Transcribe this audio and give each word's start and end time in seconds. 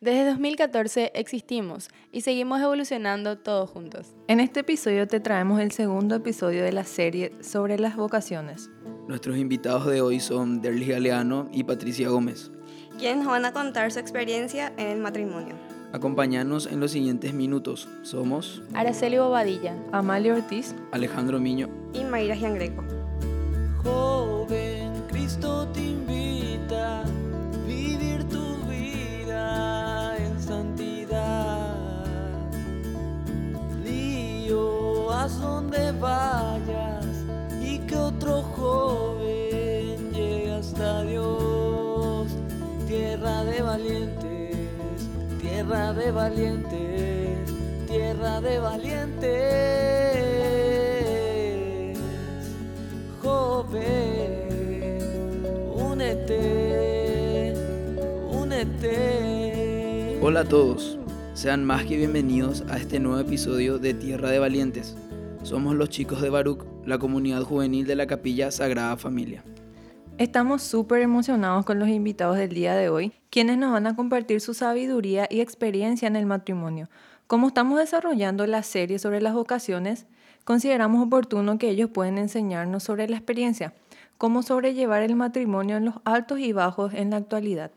Desde 0.00 0.26
2014 0.26 1.10
existimos 1.16 1.88
y 2.12 2.20
seguimos 2.20 2.60
evolucionando 2.60 3.36
todos 3.36 3.68
juntos. 3.68 4.14
En 4.28 4.38
este 4.38 4.60
episodio 4.60 5.08
te 5.08 5.18
traemos 5.18 5.60
el 5.60 5.72
segundo 5.72 6.14
episodio 6.14 6.62
de 6.62 6.70
la 6.70 6.84
serie 6.84 7.32
sobre 7.40 7.80
las 7.80 7.96
vocaciones. 7.96 8.70
Nuestros 9.08 9.36
invitados 9.38 9.86
de 9.86 10.00
hoy 10.00 10.20
son 10.20 10.60
Derlis 10.60 10.90
Galeano 10.90 11.48
y 11.52 11.64
Patricia 11.64 12.10
Gómez, 12.10 12.52
quienes 12.96 13.24
nos 13.24 13.26
van 13.26 13.44
a 13.44 13.52
contar 13.52 13.90
su 13.90 13.98
experiencia 13.98 14.72
en 14.76 14.86
el 14.86 15.00
matrimonio. 15.00 15.56
Acompáñanos 15.92 16.68
en 16.68 16.78
los 16.78 16.92
siguientes 16.92 17.34
minutos. 17.34 17.88
Somos 18.02 18.62
Araceli 18.74 19.18
Bobadilla, 19.18 19.74
Amalia 19.90 20.34
Ortiz, 20.34 20.76
Alejandro 20.92 21.40
Miño 21.40 21.68
y 21.92 22.04
Mayra 22.04 22.36
Giangreco. 22.36 22.84
Joven, 23.82 24.92
Cristo 25.08 25.66
te 25.74 25.97
Haz 35.28 35.40
donde 35.42 35.92
vayas 36.00 37.04
y 37.60 37.80
que 37.80 37.96
otro 37.96 38.40
joven 38.56 40.10
llegue 40.10 40.52
hasta 40.52 41.02
Dios. 41.02 42.28
Tierra 42.86 43.44
de 43.44 43.60
valientes, 43.60 44.56
tierra 45.38 45.92
de 45.92 46.10
valientes, 46.12 47.38
tierra 47.86 48.40
de 48.40 48.58
valientes. 48.58 49.28
Joven, 53.20 54.48
únete, 55.74 57.54
únete. 58.30 60.18
Hola 60.22 60.40
a 60.40 60.44
todos, 60.44 60.98
sean 61.34 61.66
más 61.66 61.84
que 61.84 61.98
bienvenidos 61.98 62.64
a 62.70 62.78
este 62.78 62.98
nuevo 62.98 63.20
episodio 63.20 63.78
de 63.78 63.92
Tierra 63.92 64.30
de 64.30 64.38
Valientes. 64.38 64.96
Somos 65.42 65.76
los 65.76 65.88
chicos 65.88 66.20
de 66.20 66.30
Baruch, 66.30 66.64
la 66.84 66.98
comunidad 66.98 67.42
juvenil 67.42 67.86
de 67.86 67.94
la 67.94 68.06
Capilla 68.06 68.50
Sagrada 68.50 68.96
Familia. 68.96 69.44
Estamos 70.18 70.62
súper 70.62 71.00
emocionados 71.00 71.64
con 71.64 71.78
los 71.78 71.88
invitados 71.88 72.36
del 72.36 72.50
día 72.50 72.74
de 72.74 72.88
hoy, 72.88 73.12
quienes 73.30 73.56
nos 73.56 73.72
van 73.72 73.86
a 73.86 73.94
compartir 73.94 74.40
su 74.40 74.52
sabiduría 74.52 75.28
y 75.30 75.40
experiencia 75.40 76.08
en 76.08 76.16
el 76.16 76.26
matrimonio. 76.26 76.90
Como 77.28 77.48
estamos 77.48 77.78
desarrollando 77.78 78.46
la 78.46 78.64
serie 78.64 78.98
sobre 78.98 79.20
las 79.20 79.32
vocaciones, 79.32 80.06
consideramos 80.44 81.06
oportuno 81.06 81.56
que 81.56 81.70
ellos 81.70 81.90
puedan 81.90 82.18
enseñarnos 82.18 82.82
sobre 82.82 83.08
la 83.08 83.16
experiencia, 83.16 83.74
cómo 84.18 84.42
sobrellevar 84.42 85.02
el 85.02 85.14
matrimonio 85.14 85.76
en 85.76 85.84
los 85.84 85.94
altos 86.04 86.40
y 86.40 86.52
bajos 86.52 86.92
en 86.94 87.10
la 87.10 87.18
actualidad. 87.18 87.70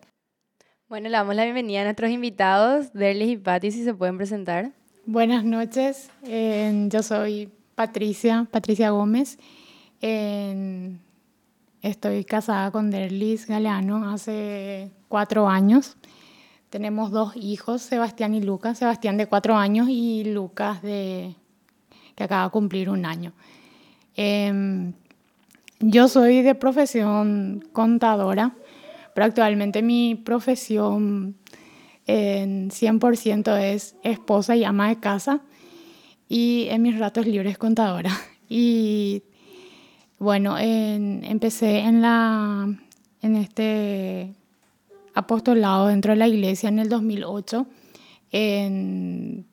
Bueno, 0.89 1.09
le 1.09 1.13
damos 1.13 1.35
la 1.35 1.43
bienvenida 1.43 1.81
a 1.81 1.83
nuestros 1.83 2.09
invitados, 2.09 2.91
Derlis 2.93 3.29
y 3.29 3.37
Patti, 3.37 3.71
si 3.71 3.83
se 3.83 3.93
pueden 3.93 4.17
presentar. 4.17 4.73
Buenas 5.07 5.43
noches, 5.43 6.11
yo 6.23 7.01
soy 7.01 7.49
Patricia, 7.73 8.47
Patricia 8.51 8.91
Gómez. 8.91 9.39
Estoy 11.81 12.23
casada 12.23 12.69
con 12.69 12.91
Derlis 12.91 13.47
Galeano 13.47 14.11
hace 14.11 14.91
cuatro 15.07 15.49
años. 15.49 15.97
Tenemos 16.69 17.09
dos 17.09 17.35
hijos, 17.35 17.81
Sebastián 17.81 18.35
y 18.35 18.41
Lucas. 18.41 18.77
Sebastián 18.77 19.17
de 19.17 19.25
cuatro 19.25 19.55
años 19.55 19.87
y 19.89 20.23
Lucas 20.23 20.83
de 20.83 21.35
que 22.15 22.23
acaba 22.23 22.43
de 22.43 22.51
cumplir 22.51 22.87
un 22.87 23.03
año. 23.05 23.33
Eh, 24.15 24.93
yo 25.79 26.07
soy 26.09 26.43
de 26.43 26.53
profesión 26.53 27.67
contadora, 27.73 28.55
pero 29.15 29.25
actualmente 29.25 29.81
mi 29.81 30.13
profesión 30.13 31.37
en 32.07 32.69
100% 32.69 33.57
es 33.61 33.95
esposa 34.03 34.55
y 34.55 34.63
ama 34.63 34.89
de 34.89 34.99
casa 34.99 35.41
y 36.27 36.67
en 36.69 36.81
mis 36.81 36.97
ratos 36.97 37.25
libres 37.25 37.57
contadora. 37.57 38.11
Y 38.53 39.23
bueno, 40.19 40.57
en, 40.59 41.23
empecé 41.23 41.79
en, 41.79 42.01
la, 42.01 42.67
en 43.21 43.35
este 43.37 44.35
apostolado 45.13 45.87
dentro 45.87 46.11
de 46.11 46.17
la 46.17 46.27
iglesia 46.27 46.67
en 46.67 46.79
el 46.79 46.89
2008 46.89 47.65
en, 48.31 49.45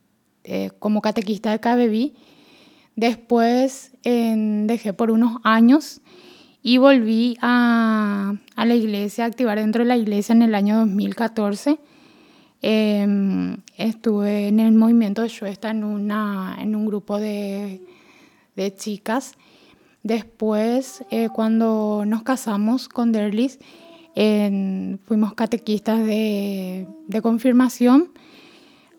eh, 0.44 0.70
como 0.78 1.00
catequista 1.00 1.50
de 1.52 1.60
KBB. 1.60 2.12
Después 2.96 3.92
en, 4.02 4.66
dejé 4.66 4.92
por 4.92 5.10
unos 5.10 5.38
años 5.44 6.00
y 6.62 6.78
volví 6.78 7.38
a, 7.40 8.34
la 8.56 8.74
iglesia, 8.74 9.24
a 9.24 9.26
activar 9.28 9.58
dentro 9.58 9.82
de 9.82 9.88
la 9.88 9.96
iglesia 9.96 10.32
en 10.32 10.42
el 10.42 10.54
año 10.54 10.78
2014. 10.78 11.78
Eh, 12.62 13.56
estuve 13.76 14.48
en 14.48 14.60
el 14.60 14.72
movimiento 14.72 15.22
de 15.22 15.28
Shuesta 15.28 15.70
en, 15.70 15.84
una, 15.84 16.56
en 16.60 16.74
un 16.74 16.86
grupo 16.86 17.18
de, 17.18 17.80
de 18.56 18.74
chicas. 18.74 19.34
Después, 20.02 21.04
eh, 21.10 21.28
cuando 21.28 22.04
nos 22.06 22.22
casamos 22.22 22.88
con 22.88 23.12
Derlis, 23.12 23.58
eh, 24.14 24.96
fuimos 25.04 25.34
catequistas 25.34 26.04
de, 26.04 26.86
de, 27.06 27.22
confirmación. 27.22 28.10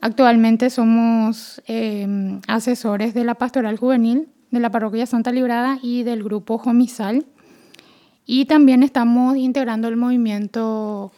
Actualmente 0.01 0.69
somos 0.69 1.61
eh, 1.67 2.39
asesores 2.47 3.13
de 3.13 3.25
la 3.25 3.35
pastoral 3.35 3.77
juvenil 3.77 4.29
de 4.51 4.59
la 4.59 4.71
parroquia 4.71 5.05
Santa 5.05 5.31
Librada 5.31 5.79
y 5.81 6.03
del 6.03 6.23
grupo 6.23 6.57
Jomisal. 6.57 7.25
Y 8.25 8.45
también 8.45 8.83
estamos 8.83 9.35
integrando 9.37 9.87
el 9.87 9.97
movimiento 9.97 11.11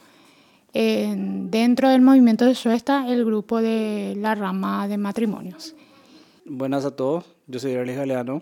eh, 0.73 1.13
dentro 1.17 1.89
del 1.89 2.01
movimiento 2.01 2.45
de 2.45 2.55
Suesta, 2.55 3.07
el 3.07 3.25
grupo 3.25 3.61
de 3.61 4.15
la 4.17 4.35
rama 4.35 4.87
de 4.87 4.97
matrimonios. 4.97 5.75
Buenas 6.45 6.85
a 6.85 6.95
todos, 6.95 7.25
yo 7.47 7.59
soy 7.59 7.75
Alex 7.75 7.97
Galeano, 7.97 8.41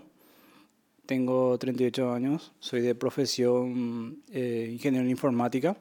tengo 1.09 1.57
38 1.57 2.13
años, 2.13 2.51
soy 2.59 2.81
de 2.81 2.93
profesión 2.93 4.21
eh, 4.31 4.69
ingeniero 4.71 5.03
en 5.03 5.09
informática. 5.09 5.75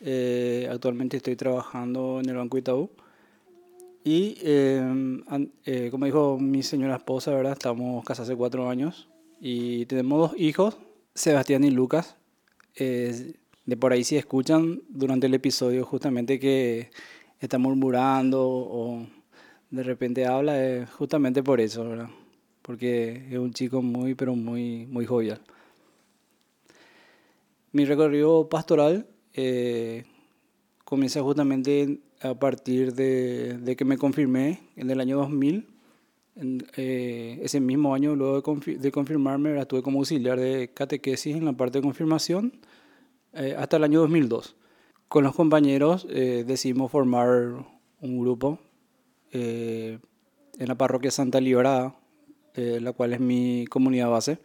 Eh, 0.00 0.68
actualmente 0.68 1.18
estoy 1.18 1.36
trabajando 1.36 2.18
en 2.18 2.28
el 2.28 2.34
Banco 2.34 2.58
Itaú. 2.58 2.90
Y 4.02 4.36
eh, 4.42 5.88
como 5.92 6.06
dijo 6.06 6.36
mi 6.40 6.64
señora 6.64 6.96
esposa, 6.96 7.30
¿verdad? 7.30 7.52
estamos 7.52 8.04
casados 8.04 8.28
hace 8.28 8.36
cuatro 8.36 8.68
años 8.68 9.08
y 9.40 9.86
tenemos 9.86 10.18
dos 10.18 10.40
hijos, 10.40 10.78
Sebastián 11.14 11.62
y 11.62 11.70
Lucas 11.70 12.16
de 13.66 13.76
por 13.76 13.92
ahí 13.92 14.04
si 14.04 14.16
escuchan 14.16 14.82
durante 14.88 15.26
el 15.26 15.34
episodio 15.34 15.84
justamente 15.84 16.38
que 16.38 16.90
está 17.40 17.58
murmurando 17.58 18.46
o 18.46 19.06
de 19.70 19.82
repente 19.82 20.26
habla, 20.26 20.62
es 20.64 20.90
justamente 20.90 21.42
por 21.42 21.60
eso, 21.60 21.88
¿verdad? 21.88 22.08
Porque 22.62 23.26
es 23.30 23.38
un 23.38 23.52
chico 23.52 23.82
muy, 23.82 24.14
pero 24.14 24.36
muy, 24.36 24.86
muy 24.86 25.04
jovial. 25.04 25.40
Mi 27.72 27.84
recorrido 27.84 28.48
pastoral 28.48 29.06
eh, 29.32 30.04
comienza 30.84 31.20
justamente 31.22 31.98
a 32.20 32.34
partir 32.34 32.94
de, 32.94 33.58
de, 33.58 33.76
que 33.76 33.84
me 33.84 33.98
confirmé 33.98 34.60
en 34.76 34.90
el 34.90 35.00
año 35.00 35.18
2000. 35.18 35.66
En, 36.36 36.66
eh, 36.76 37.40
ese 37.42 37.60
mismo 37.60 37.94
año, 37.94 38.14
luego 38.14 38.36
de, 38.36 38.42
confi 38.42 38.74
de 38.76 38.92
confirmarme, 38.92 39.58
estuve 39.60 39.82
como 39.82 39.98
auxiliar 39.98 40.38
de 40.38 40.70
catequesis 40.72 41.36
en 41.36 41.44
la 41.44 41.52
parte 41.52 41.78
de 41.78 41.82
confirmación 41.82 42.52
eh, 43.36 43.56
hasta 43.58 43.78
el 43.78 43.84
año 43.84 44.00
2002. 44.00 44.54
Con 45.08 45.24
los 45.24 45.34
compañeros 45.34 46.06
eh, 46.08 46.44
decidimos 46.46 46.90
formar 46.92 47.64
un 48.00 48.20
grupo 48.20 48.60
eh, 49.32 49.98
en 50.58 50.68
la 50.68 50.76
parroquia 50.76 51.10
Santa 51.10 51.40
Librada, 51.40 51.96
la 52.56 52.92
cual 52.92 53.12
es 53.12 53.18
mi 53.18 53.66
comunidad 53.68 54.08
base, 54.08 54.38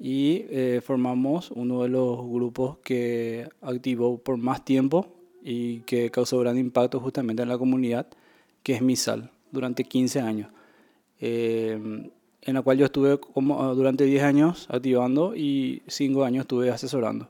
y 0.00 0.44
formamos 0.82 1.52
uno 1.52 1.82
de 1.82 1.88
los 1.88 2.28
grupos 2.28 2.78
que 2.78 3.48
activó 3.62 4.18
por 4.18 4.36
más 4.36 4.64
tiempo 4.64 5.06
y 5.40 5.80
que 5.82 6.10
causó 6.10 6.40
gran 6.40 6.58
impacto 6.58 6.98
justamente 6.98 7.44
en 7.44 7.50
la 7.50 7.56
comunidad, 7.56 8.08
que 8.64 8.72
es 8.72 8.82
MISAL, 8.82 9.30
durante 9.52 9.84
15 9.84 10.20
años. 10.22 10.50
en 11.20 12.10
la 12.42 12.62
cual 12.62 12.78
yo 12.78 12.86
estuve 12.86 13.20
como, 13.20 13.72
durante 13.76 14.02
10 14.02 14.22
años 14.24 14.66
activando 14.68 15.36
y 15.36 15.82
5 15.86 16.24
años 16.24 16.42
estuve 16.42 16.70
asesorando. 16.70 17.28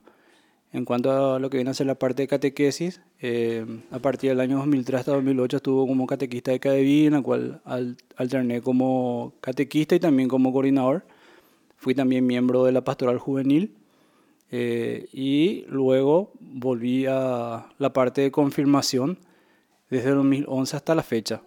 En 0.74 0.84
cuanto 0.84 1.34
a 1.34 1.38
lo 1.38 1.50
que 1.50 1.58
viene 1.58 1.70
a 1.70 1.74
ser 1.74 1.86
la 1.86 1.94
parte 1.94 2.22
de 2.22 2.26
catequesis, 2.26 3.00
eh, 3.20 3.64
a 3.92 4.00
partir 4.00 4.30
del 4.30 4.40
año 4.40 4.56
2003 4.56 4.98
hasta 4.98 5.12
2008 5.12 5.58
estuvo 5.58 5.86
como 5.86 6.04
catequista 6.04 6.50
de 6.50 6.58
KDB, 6.58 7.06
en 7.06 7.12
la 7.12 7.22
cual 7.22 7.62
alterné 8.16 8.60
como 8.60 9.34
catequista 9.40 9.94
y 9.94 10.00
también 10.00 10.28
como 10.28 10.52
coordinador. 10.52 11.04
Fui 11.76 11.94
también 11.94 12.26
miembro 12.26 12.64
de 12.64 12.72
la 12.72 12.82
pastoral 12.82 13.20
juvenil 13.20 13.76
eh, 14.50 15.08
y 15.12 15.64
luego 15.68 16.32
volví 16.40 17.06
a 17.06 17.66
la 17.78 17.92
parte 17.92 18.22
de 18.22 18.32
confirmación 18.32 19.20
desde 19.90 20.08
el 20.08 20.16
2011 20.16 20.76
hasta 20.76 20.96
la 20.96 21.04
fecha. 21.04 21.42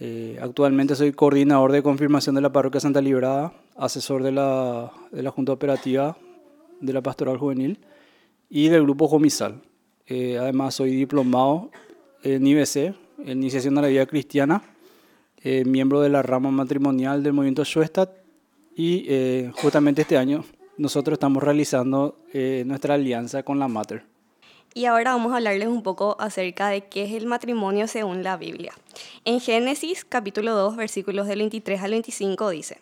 Eh, 0.00 0.36
actualmente 0.42 0.96
soy 0.96 1.12
coordinador 1.12 1.70
de 1.70 1.80
confirmación 1.80 2.34
de 2.34 2.40
la 2.40 2.50
parroquia 2.50 2.80
Santa 2.80 3.00
Librada, 3.00 3.52
asesor 3.76 4.24
de 4.24 4.32
la, 4.32 4.90
de 5.12 5.22
la 5.22 5.30
Junta 5.30 5.52
Operativa 5.52 6.18
de 6.80 6.92
la 6.92 7.02
Pastoral 7.02 7.38
Juvenil 7.38 7.78
y 8.48 8.68
del 8.68 8.82
grupo 8.82 9.08
Jomisal. 9.08 9.62
Eh, 10.06 10.38
además 10.38 10.74
soy 10.74 10.90
diplomado 10.90 11.70
en 12.22 12.46
IBC, 12.46 12.94
en 13.24 13.42
Iniciación 13.42 13.78
a 13.78 13.82
la 13.82 13.88
Vida 13.88 14.06
Cristiana, 14.06 14.62
eh, 15.42 15.64
miembro 15.64 16.00
de 16.00 16.08
la 16.08 16.22
rama 16.22 16.50
matrimonial 16.50 17.22
del 17.22 17.32
movimiento 17.32 17.64
Schuestat 17.64 18.10
y 18.74 19.04
eh, 19.08 19.52
justamente 19.54 20.02
este 20.02 20.18
año 20.18 20.44
nosotros 20.76 21.14
estamos 21.14 21.42
realizando 21.42 22.18
eh, 22.32 22.64
nuestra 22.66 22.94
alianza 22.94 23.42
con 23.42 23.58
la 23.58 23.68
Mater. 23.68 24.04
Y 24.74 24.84
ahora 24.84 25.12
vamos 25.12 25.32
a 25.32 25.36
hablarles 25.36 25.68
un 25.68 25.82
poco 25.82 26.16
acerca 26.20 26.68
de 26.68 26.82
qué 26.82 27.04
es 27.04 27.12
el 27.12 27.26
matrimonio 27.26 27.86
según 27.86 28.22
la 28.22 28.36
Biblia. 28.36 28.72
En 29.24 29.40
Génesis 29.40 30.04
capítulo 30.04 30.54
2 30.54 30.76
versículos 30.76 31.26
del 31.26 31.38
23 31.38 31.80
al 31.80 31.92
25 31.92 32.50
dice, 32.50 32.78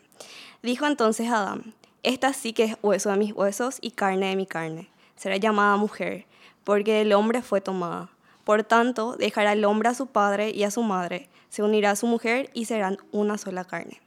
Dijo 0.63 0.87
entonces 0.87 1.29
Adán, 1.31 1.75
esta 2.03 2.33
sí 2.33 2.53
que 2.53 2.65
es 2.65 2.77
hueso 2.83 3.11
de 3.11 3.17
mis 3.17 3.33
huesos 3.33 3.79
y 3.81 3.93
carne 3.93 4.31
de 4.31 4.37
mi 4.37 4.47
carne. 4.47 4.89
Será 5.25 5.39
llamada 5.39 5.79
mujer, 5.79 6.27
porque 6.65 7.01
el 7.01 7.15
hombre 7.15 7.41
fue 7.41 7.63
tomada. 7.63 8.11
Por 8.45 8.63
tanto, 8.63 9.17
dejará 9.17 9.55
el 9.55 9.65
hombre 9.65 9.89
a 9.89 9.95
su 9.95 10.07
padre 10.09 10.51
y 10.51 10.65
a 10.65 10.71
su 10.71 10.83
madre, 10.83 11.31
se 11.49 11.63
unirá 11.63 11.93
a 11.93 11.97
su 11.97 12.07
mujer 12.07 12.51
y 12.53 12.67
serán 12.67 12.99
una 13.11 13.39
sola 13.39 13.65
carne. 13.65 14.03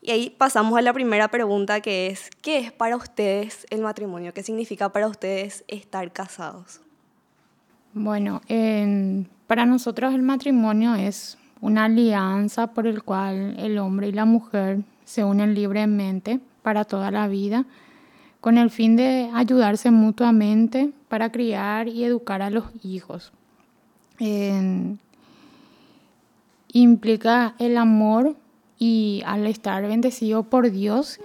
Y 0.00 0.12
ahí 0.12 0.30
pasamos 0.30 0.78
a 0.78 0.82
la 0.82 0.92
primera 0.92 1.26
pregunta 1.32 1.80
que 1.80 2.06
es, 2.06 2.30
¿qué 2.42 2.58
es 2.58 2.70
para 2.70 2.94
ustedes 2.94 3.66
el 3.70 3.80
matrimonio? 3.80 4.32
¿Qué 4.32 4.44
significa 4.44 4.90
para 4.90 5.08
ustedes 5.08 5.64
estar 5.66 6.12
casados? 6.12 6.80
Bueno, 7.92 8.40
en- 8.46 9.28
para 9.48 9.66
nosotros 9.66 10.14
el 10.14 10.22
matrimonio 10.22 10.94
es 10.94 11.38
una 11.60 11.86
alianza 11.86 12.68
por 12.68 12.86
el 12.86 13.02
cual 13.02 13.56
el 13.58 13.78
hombre 13.78 14.06
y 14.06 14.12
la 14.12 14.26
mujer 14.26 14.82
se 15.04 15.24
unen 15.24 15.54
libremente 15.54 16.38
para 16.62 16.84
toda 16.84 17.10
la 17.10 17.26
vida, 17.26 17.64
con 18.46 18.58
el 18.58 18.70
fin 18.70 18.94
de 18.94 19.28
ayudarse 19.34 19.90
mutuamente 19.90 20.92
para 21.08 21.32
criar 21.32 21.88
y 21.88 22.04
educar 22.04 22.42
a 22.42 22.48
los 22.48 22.66
hijos. 22.84 23.32
En- 24.20 25.00
implica 26.72 27.56
el 27.58 27.76
amor 27.76 28.36
y 28.78 29.20
al 29.26 29.48
estar 29.48 29.82
bendecido 29.88 30.44
por 30.44 30.70
Dios, 30.70 31.18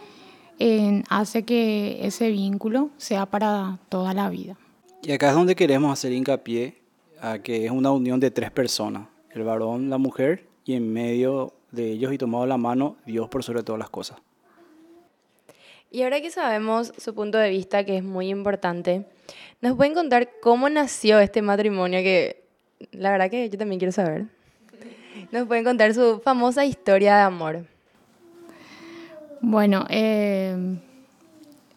en- 0.58 1.04
hace 1.10 1.44
que 1.44 2.04
ese 2.08 2.32
vínculo 2.32 2.90
sea 2.98 3.28
para 3.28 3.78
toda 3.90 4.16
la 4.16 4.28
vida. 4.32 4.58
Y 5.04 5.12
acá 5.12 5.30
es 5.30 5.36
donde 5.36 5.56
queremos 5.56 5.94
hacer 5.94 6.12
hincapié 6.14 6.82
a 7.22 7.38
que 7.38 7.66
es 7.68 7.72
una 7.72 7.92
unión 7.92 8.20
de 8.20 8.32
tres 8.32 8.50
personas, 8.50 9.04
el 9.30 9.44
varón, 9.44 9.92
la 9.92 10.00
mujer 10.00 10.48
y 10.66 10.74
en 10.74 10.92
medio 10.92 11.54
de 11.72 11.92
ellos 11.92 12.14
y 12.14 12.18
tomado 12.18 12.48
la 12.48 12.58
mano 12.58 12.96
Dios 13.06 13.30
por 13.30 13.44
sobre 13.44 13.62
todas 13.62 13.78
las 13.78 13.92
cosas. 13.92 14.18
Y 15.94 16.04
ahora 16.04 16.22
que 16.22 16.32
sabemos 16.32 16.94
su 16.98 17.14
punto 17.14 17.38
de 17.38 17.50
vista, 17.50 17.84
que 17.84 17.98
es 17.98 18.04
muy 18.04 18.30
importante, 18.30 19.06
¿nos 19.60 19.76
pueden 19.76 19.94
contar 19.94 20.30
cómo 20.42 20.70
nació 20.70 21.20
este 21.20 21.42
matrimonio? 21.42 22.00
Que 22.00 22.46
la 22.94 23.12
verdad 23.12 23.30
que 23.30 23.50
yo 23.50 23.58
también 23.58 23.78
quiero 23.78 23.92
saber. 23.92 24.28
Nos 25.34 25.48
pueden 25.48 25.66
contar 25.66 25.94
su 25.94 26.22
famosa 26.24 26.64
historia 26.64 27.18
de 27.18 27.24
amor. 27.24 27.66
Bueno, 29.42 29.86
eh, 29.90 30.56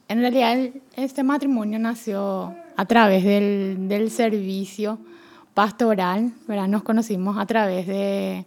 en 0.07 0.21
realidad 0.21 0.59
este 0.97 1.25
matrimonio 1.25 1.81
nació 1.81 2.55
a 2.77 2.85
través 2.85 3.25
del, 3.25 3.89
del 3.89 4.13
servicio 4.13 5.01
pastoral, 5.55 6.33
¿verdad? 6.47 6.69
Nos 6.69 6.85
conocimos 6.85 7.37
a 7.37 7.47
través 7.47 7.89
de... 7.89 8.45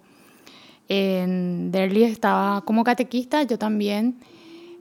En 0.88 1.70
Derli 1.74 2.06
estaba 2.06 2.62
como 2.62 2.86
catequista, 2.86 3.44
yo 3.44 3.60
también 3.60 4.16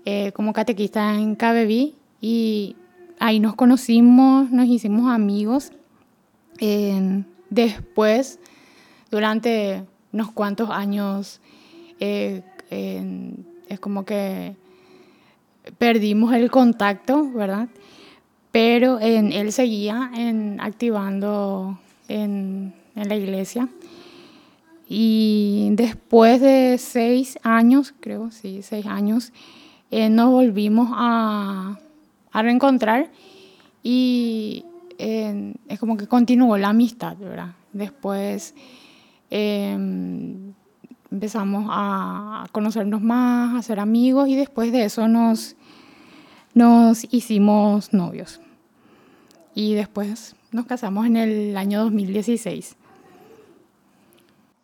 eh, 0.06 0.32
como 0.32 0.52
catequista 0.54 1.14
en 1.18 1.34
KBB 1.36 1.92
y 2.22 2.76
ahí 3.18 3.40
nos 3.40 3.54
conocimos, 3.56 4.50
nos 4.50 4.66
hicimos 4.66 5.12
amigos. 5.12 5.72
En- 6.58 7.26
después, 7.50 8.38
durante 9.10 9.84
unos 10.12 10.32
cuantos 10.32 10.70
años, 10.70 11.40
eh, 12.00 12.42
es 13.68 13.80
como 13.80 14.04
que 14.04 14.56
perdimos 15.78 16.32
el 16.34 16.50
contacto, 16.50 17.30
¿verdad? 17.32 17.68
Pero 18.52 18.98
él 19.00 19.52
seguía 19.52 20.10
activando 20.60 21.78
en, 22.08 22.72
en 22.94 23.08
la 23.08 23.16
iglesia. 23.16 23.68
Y 24.88 25.68
después 25.72 26.40
de 26.40 26.78
seis 26.78 27.38
años, 27.42 27.92
creo, 28.00 28.30
sí, 28.30 28.60
seis 28.62 28.86
años, 28.86 29.32
eh, 29.90 30.08
nos 30.08 30.30
volvimos 30.30 30.88
a, 30.92 31.78
a 32.32 32.42
reencontrar 32.42 33.10
y 33.82 34.64
eh, 34.98 35.54
es 35.68 35.78
como 35.78 35.96
que 35.96 36.06
continuó 36.06 36.56
la 36.58 36.68
amistad, 36.68 37.16
¿verdad? 37.16 37.54
Después 37.72 38.54
em, 39.30 40.52
empezamos 41.10 41.68
a 41.70 42.46
conocernos 42.52 43.02
más, 43.02 43.54
a 43.54 43.62
ser 43.62 43.80
amigos 43.80 44.28
y 44.28 44.36
después 44.36 44.72
de 44.72 44.84
eso 44.84 45.08
nos, 45.08 45.56
nos 46.54 47.06
hicimos 47.12 47.92
novios. 47.92 48.40
Y 49.54 49.74
después 49.74 50.36
nos 50.52 50.66
casamos 50.66 51.06
en 51.06 51.16
el 51.16 51.56
año 51.56 51.82
2016. 51.82 52.76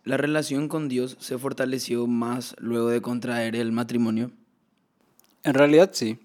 La 0.04 0.16
relación 0.16 0.68
con 0.68 0.88
Dios 0.88 1.16
se 1.20 1.38
fortaleció 1.38 2.06
más 2.06 2.56
luego 2.58 2.88
de 2.88 3.00
contraer 3.00 3.54
el 3.54 3.70
matrimonio. 3.72 4.32
En 5.44 5.54
realidad 5.54 5.90
sí. 5.92 6.18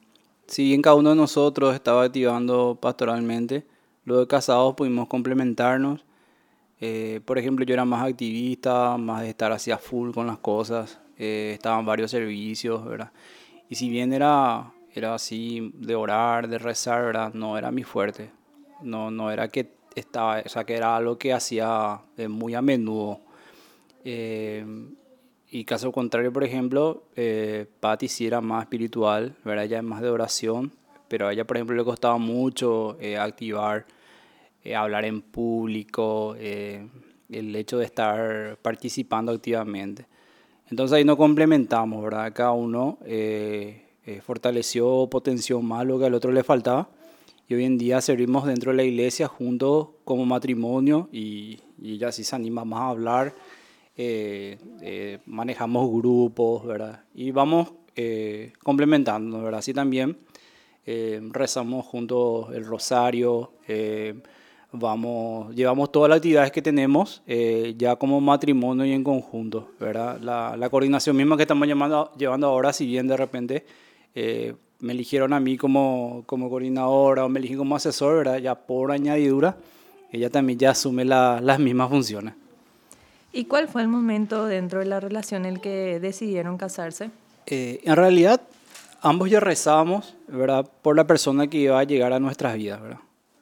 Si 0.48 0.64
bien 0.64 0.81
cada 0.81 0.96
uno 0.96 1.10
de 1.10 1.16
nosotros 1.16 1.74
estaba 1.75 2.04
activando 2.04 2.78
pastoralmente, 2.80 3.66
luego 4.06 4.22
de 4.22 4.28
casados 4.28 4.75
pudimos 4.75 5.08
complementarnos. 5.08 6.06
Eh, 6.80 7.22
por 7.25 7.38
ejemplo, 7.40 7.66
yo 7.66 7.74
era 7.74 7.86
más 7.86 8.08
activista, 8.08 8.98
más 8.98 9.22
de 9.24 9.30
estar 9.30 9.52
así 9.52 9.72
a 9.72 9.78
full 9.78 10.12
con 10.12 10.28
las 10.28 10.38
cosas. 10.40 11.00
eh, 11.18 11.52
estaban 11.56 11.86
varios 11.86 12.12
servicios, 12.12 12.86
¿verdad? 12.86 13.12
Y 13.69 13.75
si 13.75 13.90
bien 13.90 14.14
era, 14.14 14.72
era 14.94 15.16
así 15.16 15.72
de 15.75 15.96
orar, 15.96 16.48
de 16.48 16.60
rezar, 16.60 17.04
¿verdad? 17.06 17.34
No 17.34 17.58
era 17.58 17.72
mi 17.72 17.84
fuerte. 17.84 18.31
No, 18.84 19.10
no 19.12 19.31
era 19.31 19.48
que 19.50 19.72
estaba, 19.96 20.42
o 20.46 20.50
sea, 20.50 20.63
que 20.66 20.75
era 20.75 20.96
algo 20.96 21.18
que 21.18 21.34
hacía 21.34 22.02
eh, 22.18 22.28
muy 22.28 22.54
a 22.56 22.62
menudo. 22.62 23.22
Eh, 24.06 24.66
y 25.50 25.64
caso 25.64 25.92
contrario, 25.92 26.34
por 26.34 26.44
ejemplo, 26.44 27.04
eh, 27.16 27.66
Patty 27.80 28.08
sí 28.08 28.28
era 28.28 28.42
más 28.42 28.64
espiritual, 28.64 29.36
¿verdad? 29.46 29.66
Ella 29.66 29.78
es 29.78 29.84
más 29.84 30.02
de 30.02 30.10
oración, 30.10 30.74
pero 31.08 31.28
a 31.28 31.34
ella, 31.34 31.46
por 31.46 31.58
ejemplo, 31.58 31.76
le 31.76 31.84
costaba 31.84 32.18
mucho 32.18 32.98
eh, 33.00 33.18
activar, 33.18 33.86
eh, 34.64 34.76
hablar 34.76 35.06
en 35.06 35.22
público, 35.22 36.36
eh, 36.38 36.86
el 37.30 37.56
hecho 37.56 37.78
de 37.78 37.86
estar 37.86 38.58
participando 38.62 39.32
activamente. 39.32 40.06
Entonces 40.70 40.98
ahí 40.98 41.06
nos 41.06 41.18
complementamos, 41.18 42.04
¿verdad? 42.04 42.32
Cada 42.34 42.51
uno 42.51 42.98
eh, 43.06 43.86
eh, 44.06 44.22
fortaleció, 44.22 45.08
potenció 45.10 45.62
más 45.62 45.86
lo 45.86 45.98
que 45.98 46.06
al 46.06 46.13
otro 46.13 46.32
le 46.32 46.44
faltaba. 46.44 46.89
Y 47.48 47.54
hoy 47.54 47.63
en 47.63 47.77
día 47.77 48.01
servimos 48.01 48.46
dentro 48.46 48.72
de 48.72 48.77
la 48.77 48.84
iglesia 48.84 49.27
juntos 49.30 49.89
como 50.04 50.25
matrimonio 50.25 51.08
y, 51.13 51.62
y 51.82 51.94
ella 51.94 52.12
sí 52.12 52.25
se 52.25 52.36
anima 52.36 52.66
más 52.66 52.82
a 52.82 52.89
hablar 52.89 53.34
eh, 53.98 54.58
eh, 54.82 55.20
manejamos 55.25 55.89
grupos, 55.92 56.66
¿verdad? 56.66 57.01
Y 57.16 57.32
vamos 57.32 57.74
eh, 57.96 58.54
complementando, 58.63 59.42
¿verdad? 59.42 59.60
Así 59.60 59.74
también 59.74 60.18
eh, 60.86 61.20
rezamos 61.32 61.86
juntos 61.86 62.54
el 62.54 62.66
rosario, 62.66 63.51
eh, 63.68 64.13
vamos, 64.72 65.54
llevamos 65.56 65.92
todas 65.92 66.10
las 66.10 66.18
actividades 66.18 66.51
que 66.51 66.62
tenemos 66.62 67.22
eh, 67.27 67.74
ya 67.77 67.96
como 67.96 68.22
matrimonio 68.22 68.86
y 68.86 68.92
en 68.92 69.04
conjunto, 69.04 69.72
¿verdad? 69.80 70.20
La, 70.22 70.56
la 70.56 70.70
coordinación 70.70 71.16
misma 71.18 71.36
que 71.36 71.44
estamos 71.44 71.68
llamando, 71.68 72.12
llevando 72.18 72.48
ahora, 72.48 72.72
si 72.74 72.86
bien 72.86 73.08
de 73.08 73.18
repente 73.18 73.66
me 74.80 74.94
eligieron 74.94 75.34
a 75.34 75.39
mí 75.39 75.58
como, 75.58 76.24
como 76.25 76.50
coordinadora 76.50 77.25
o 77.25 77.30
me 77.30 77.39
eligieron 77.39 77.66
como 77.66 77.75
asesor, 77.75 78.18
¿verdad? 78.18 78.38
Ya 78.38 78.56
por 78.56 78.92
añadidura, 78.92 79.58
ella 80.12 80.30
también 80.30 80.58
ya 80.60 80.72
asume 80.72 81.06
la- 81.06 81.39
las 81.42 81.60
mismas 81.60 81.89
funciones. 81.89 82.34
¿Y 83.34 83.46
cuál 83.46 83.67
fue 83.67 83.81
el 83.81 83.88
momento 83.88 84.46
dentro 84.46 84.79
de 84.79 84.86
la 84.86 85.00
relación 85.00 85.46
en 85.46 85.55
el 85.55 85.62
que 85.62 86.00
decidieron 86.00 86.57
casarse? 86.57 87.12
Eh, 87.46 87.81
en 87.84 87.96
realidad, 87.96 88.41
ambos 89.01 89.29
ya 89.29 89.39
rezábamos, 89.39 90.15
¿verdad? 90.27 90.69
Por 90.81 90.96
la 90.96 91.05
persona 91.05 91.48
que 91.48 91.57
iba 91.57 91.79
a 91.79 91.84
llegar 91.84 92.13
a 92.13 92.19
nuestras 92.19 92.55
vidas, 92.55 92.81
¿verdad? 92.81 93.00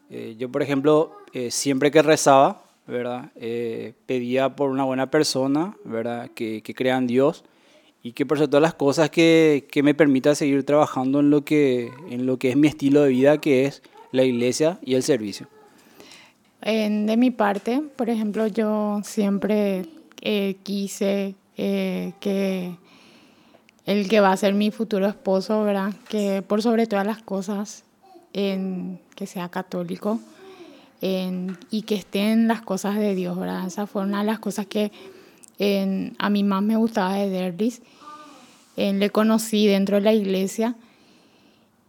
Eh, 0.09 0.35
yo, 0.37 0.51
por 0.51 0.61
ejemplo, 0.61 1.13
eh, 1.33 1.51
siempre 1.51 1.91
que 1.91 2.01
rezaba, 2.01 2.63
¿verdad? 2.87 3.31
Eh, 3.35 3.93
pedía 4.05 4.55
por 4.55 4.69
una 4.69 4.83
buena 4.83 5.09
persona, 5.09 5.75
¿verdad? 5.83 6.29
Que, 6.35 6.61
que 6.61 6.75
crea 6.75 6.97
en 6.97 7.07
Dios 7.07 7.43
y 8.03 8.11
que 8.11 8.25
por 8.25 8.37
sobre 8.37 8.49
todas 8.49 8.61
las 8.61 8.75
cosas 8.75 9.09
que, 9.09 9.67
que 9.71 9.81
me 9.81 9.95
permita 9.95 10.35
seguir 10.35 10.63
trabajando 10.63 11.21
en 11.21 11.31
lo, 11.31 11.43
que, 11.43 11.91
en 12.09 12.25
lo 12.25 12.37
que 12.37 12.51
es 12.51 12.55
mi 12.55 12.67
estilo 12.67 13.01
de 13.01 13.09
vida, 13.09 13.39
que 13.39 13.65
es 13.65 13.81
la 14.11 14.23
iglesia 14.23 14.77
y 14.83 14.93
el 14.93 15.03
servicio. 15.03 15.47
En- 16.65 17.05
de 17.05 17.15
mi 17.15 17.31
parte, 17.31 17.81
por 17.95 18.09
ejemplo, 18.09 18.47
yo 18.47 18.99
siempre 19.03 19.85
eh, 20.21 20.57
quise 20.63 21.35
eh, 21.57 22.13
que 22.19 22.75
el 23.85 24.09
que 24.09 24.19
va 24.19 24.31
a 24.31 24.37
ser 24.37 24.53
mi 24.55 24.71
futuro 24.71 25.07
esposo, 25.07 25.63
¿verdad? 25.63 25.93
Que 26.09 26.41
por 26.41 26.61
sobre 26.63 26.87
todas 26.87 27.05
las 27.05 27.21
cosas, 27.21 27.83
en- 28.33 28.99
que 29.15 29.27
sea 29.27 29.49
católico. 29.49 30.19
y 31.69 31.83
que 31.83 31.93
estén 31.93 32.47
las 32.47 32.61
cosas 32.63 32.95
de 32.97 33.13
Dios, 33.13 33.37
¿verdad? 33.37 33.67
Esa 33.67 33.85
fue 33.85 34.01
una 34.01 34.19
de 34.21 34.25
las 34.25 34.39
cosas 34.39 34.65
que 34.65 34.91
a 36.17 36.29
mí 36.31 36.43
más 36.43 36.63
me 36.63 36.77
gustaba 36.77 37.13
de 37.13 37.29
Derlis. 37.29 37.83
Le 38.75 39.09
conocí 39.11 39.67
dentro 39.67 39.97
de 39.97 40.01
la 40.01 40.13
iglesia 40.13 40.75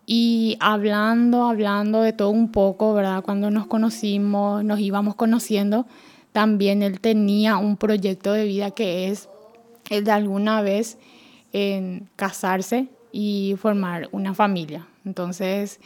y 0.06 0.56
hablando, 0.60 1.44
hablando 1.44 2.00
de 2.00 2.12
todo 2.12 2.30
un 2.30 2.52
poco, 2.52 2.94
¿verdad? 2.94 3.22
Cuando 3.25 3.50
nos 3.50 3.66
conocimos, 3.66 4.62
nos 4.64 4.78
íbamos 4.80 5.16
conociendo, 5.16 5.86
también 6.32 6.82
él 6.82 7.00
tenía 7.00 7.56
un 7.56 7.76
proyecto 7.76 8.32
de 8.32 8.44
vida 8.44 8.70
que 8.70 9.08
es 9.08 9.28
el 9.90 10.04
de 10.04 10.12
alguna 10.12 10.62
vez 10.62 10.98
casarse 12.16 12.86
y 13.12 13.54
formar 13.58 14.08
una 14.12 14.34
familia. 14.34 14.86
Entonces, 15.04 15.80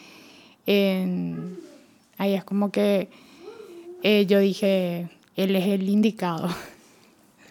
en- 0.67 1.59
ahí 2.19 2.35
es 2.35 2.45
como 2.45 2.71
que 2.73 3.09
eh, 4.03 4.27
yo 4.27 4.39
dije, 4.41 5.09
él 5.37 5.55
es 5.57 5.67
el 5.69 5.89
indicado. 5.89 6.49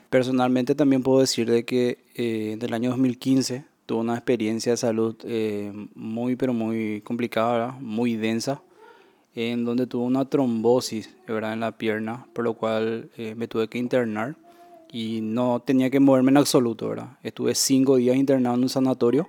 Personalmente 0.09 0.73
también 0.75 1.03
puedo 1.03 1.19
decir 1.19 1.49
de 1.49 1.63
que 1.65 1.99
eh, 2.15 2.57
del 2.59 2.73
año 2.73 2.89
2015 2.89 3.63
tuve 3.89 4.01
una 4.01 4.13
experiencia 4.13 4.73
de 4.73 4.77
salud 4.77 5.15
eh, 5.23 5.73
muy 5.95 6.35
pero 6.35 6.53
muy 6.53 7.01
complicada, 7.01 7.53
¿verdad? 7.53 7.81
muy 7.81 8.17
densa, 8.17 8.61
en 9.33 9.65
donde 9.65 9.87
tuve 9.87 10.03
una 10.03 10.25
trombosis 10.25 11.09
¿verdad? 11.27 11.53
en 11.53 11.61
la 11.61 11.75
pierna, 11.75 12.27
por 12.33 12.43
lo 12.43 12.53
cual 12.53 13.09
eh, 13.17 13.33
me 13.35 13.47
tuve 13.47 13.67
que 13.67 13.79
internar 13.79 14.35
y 14.91 15.21
no 15.21 15.63
tenía 15.65 15.89
que 15.89 15.99
moverme 15.99 16.29
en 16.29 16.37
absoluto. 16.37 16.89
¿verdad? 16.89 17.17
Estuve 17.23 17.55
cinco 17.55 17.95
días 17.95 18.15
internado 18.15 18.53
en 18.57 18.61
un 18.61 18.69
sanatorio 18.69 19.27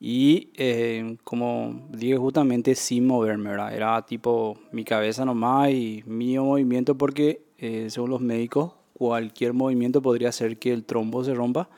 y 0.00 0.48
eh, 0.56 1.16
como 1.22 1.86
dije 1.92 2.16
justamente 2.16 2.74
sin 2.74 3.06
moverme, 3.06 3.50
¿verdad? 3.50 3.72
era 3.72 4.04
tipo 4.04 4.58
mi 4.72 4.82
cabeza 4.82 5.24
nomás 5.24 5.70
y 5.70 6.02
mínimo 6.04 6.46
movimiento 6.46 6.98
porque 6.98 7.42
eh, 7.58 7.86
según 7.90 8.10
los 8.10 8.20
médicos 8.20 8.72
cualquier 8.92 9.52
movimiento 9.52 10.02
podría 10.02 10.30
hacer 10.30 10.58
que 10.58 10.72
el 10.72 10.82
trombo 10.82 11.22
se 11.22 11.32
rompa 11.32 11.68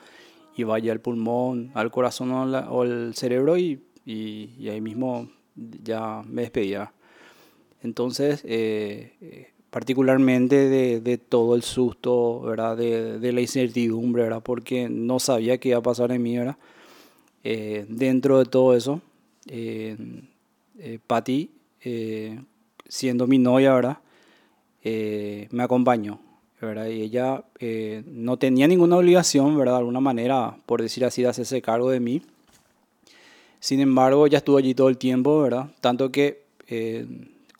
y 0.55 0.63
vaya 0.63 0.91
al 0.91 0.99
pulmón, 1.01 1.71
al 1.73 1.91
corazón 1.91 2.31
o, 2.31 2.45
la- 2.45 2.69
o 2.71 2.81
al 2.83 3.13
cerebro 3.15 3.57
y, 3.57 3.81
y- 4.05 4.49
y 4.59 4.69
ahí 4.69 4.81
mismo 4.81 5.29
ya 5.83 6.21
me 6.27 6.43
despedía. 6.43 6.93
Entonces, 7.83 8.41
eh, 8.45 9.49
particularmente 9.69 10.69
de, 10.69 11.01
de 11.01 11.17
todo 11.17 11.55
el 11.55 11.63
susto, 11.63 12.41
¿verdad? 12.41 12.77
De, 12.77 13.19
de 13.19 13.31
la 13.33 13.41
incertidumbre, 13.41 14.23
¿verdad? 14.23 14.43
Porque 14.43 14.89
no 14.89 15.19
sabía 15.19 15.57
qué 15.57 15.69
iba 15.69 15.79
a 15.79 15.83
pasar 15.83 16.11
en 16.11 16.21
mí, 16.21 16.37
¿verdad? 16.37 16.57
Eh, 17.43 17.85
dentro 17.89 18.39
de 18.39 18.45
todo 18.45 18.75
eso, 18.75 19.01
eh, 19.47 19.97
eh, 20.79 20.99
Patti, 21.07 21.49
eh, 21.83 22.39
siendo 22.87 23.27
mi 23.27 23.39
novia, 23.39 23.73
¿verdad? 23.73 23.97
Eh, 24.83 25.47
me 25.51 25.63
acompañó, 25.63 26.19
¿verdad? 26.67 26.87
Y 26.87 27.01
ella 27.01 27.43
eh, 27.59 28.03
no 28.07 28.37
tenía 28.37 28.67
ninguna 28.67 28.97
obligación, 28.97 29.57
¿verdad? 29.57 29.73
De 29.73 29.79
alguna 29.79 29.99
manera, 29.99 30.55
por 30.65 30.81
decir 30.81 31.03
así, 31.03 31.23
de 31.23 31.29
hacerse 31.29 31.61
cargo 31.61 31.89
de 31.89 31.99
mí. 31.99 32.21
Sin 33.59 33.79
embargo, 33.79 34.25
ella 34.25 34.39
estuvo 34.39 34.57
allí 34.57 34.73
todo 34.73 34.89
el 34.89 34.97
tiempo, 34.97 35.41
¿verdad? 35.41 35.69
Tanto 35.81 36.11
que 36.11 36.43
eh, 36.67 37.05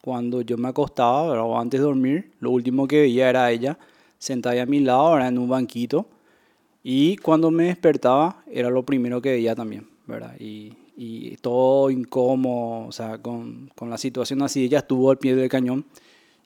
cuando 0.02 0.42
yo 0.42 0.58
me 0.58 0.70
acostaba, 0.70 1.30
¿verdad? 1.30 1.46
O 1.46 1.60
antes 1.60 1.80
de 1.80 1.86
dormir, 1.86 2.32
lo 2.40 2.52
último 2.52 2.88
que 2.88 3.02
veía 3.02 3.30
era 3.30 3.52
ella 3.52 3.78
sentada 4.18 4.62
a 4.62 4.66
mi 4.66 4.80
lado, 4.80 5.14
¿verdad? 5.14 5.30
En 5.30 5.38
un 5.38 5.50
banquito. 5.50 6.06
Y 6.84 7.18
cuando 7.18 7.52
me 7.52 7.66
despertaba, 7.66 8.44
era 8.52 8.70
lo 8.70 8.84
primero 8.84 9.22
que 9.22 9.32
veía 9.32 9.56
también, 9.56 9.88
¿verdad? 10.08 10.36
Y, 10.40 10.74
y 10.96 11.38
todo 11.38 11.90
incómodo, 11.90 12.88
o 12.88 12.92
sea, 12.92 13.18
con, 13.20 13.72
con 13.76 13.90
la 13.90 13.98
situación 13.98 14.42
así, 14.42 14.66
ella 14.66 14.80
estuvo 14.80 15.12
al 15.12 15.18
pie 15.18 15.36
del 15.36 15.50
cañón. 15.50 15.86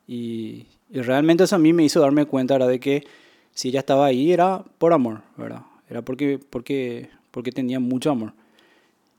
Y, 0.08 0.66
y 0.90 1.02
realmente 1.02 1.44
eso 1.44 1.56
a 1.56 1.60
mí 1.60 1.74
me 1.74 1.84
hizo 1.84 2.00
darme 2.00 2.26
cuenta. 2.26 2.58
De 2.58 2.80
que 2.80 3.06
si 3.54 3.70
ella 3.70 3.80
estaba 3.80 4.06
ahí 4.06 4.32
era 4.32 4.64
por 4.78 4.94
amor, 4.94 5.22
¿verdad? 5.38 5.64
Era 5.90 6.02
porque, 6.02 6.40
porque, 6.50 7.10
porque 7.32 7.52
tenía 7.52 7.80
mucho 7.80 8.12
amor. 8.12 8.34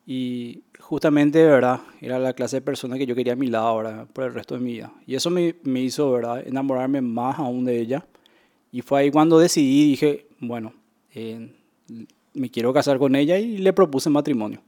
Y 0.07 0.63
justamente, 0.79 1.45
¿verdad? 1.45 1.81
Era 2.01 2.19
la 2.19 2.33
clase 2.33 2.57
de 2.57 2.63
persona 2.63 2.97
que 2.97 3.07
yo 3.07 3.15
quería 3.15 3.33
a 3.33 3.37
mi 3.37 3.49
lado, 3.49 3.77
¿verdad? 3.79 4.07
Por 4.13 4.25
el 4.25 4.35
resto 4.35 4.55
de 4.55 4.61
mi 4.61 4.73
vida. 4.73 4.93
Y 5.07 5.17
eso 5.17 5.31
me, 5.31 5.57
me 5.65 5.81
hizo, 5.81 6.13
¿verdad? 6.13 6.47
Enamorarme 6.47 7.01
más 7.01 7.39
aún 7.39 7.65
de 7.65 7.81
ella. 7.81 8.07
Y 8.71 8.83
fue 8.83 9.01
ahí 9.01 9.11
cuando 9.11 9.39
decidí, 9.39 9.89
dije, 9.91 10.27
bueno, 10.39 10.73
eh, 11.15 11.51
me 12.35 12.51
quiero 12.51 12.73
casar 12.73 12.99
con 12.99 13.17
ella 13.17 13.39
y 13.39 13.59
le 13.59 13.73
propuse 13.73 14.11
matrimonio. 14.11 14.61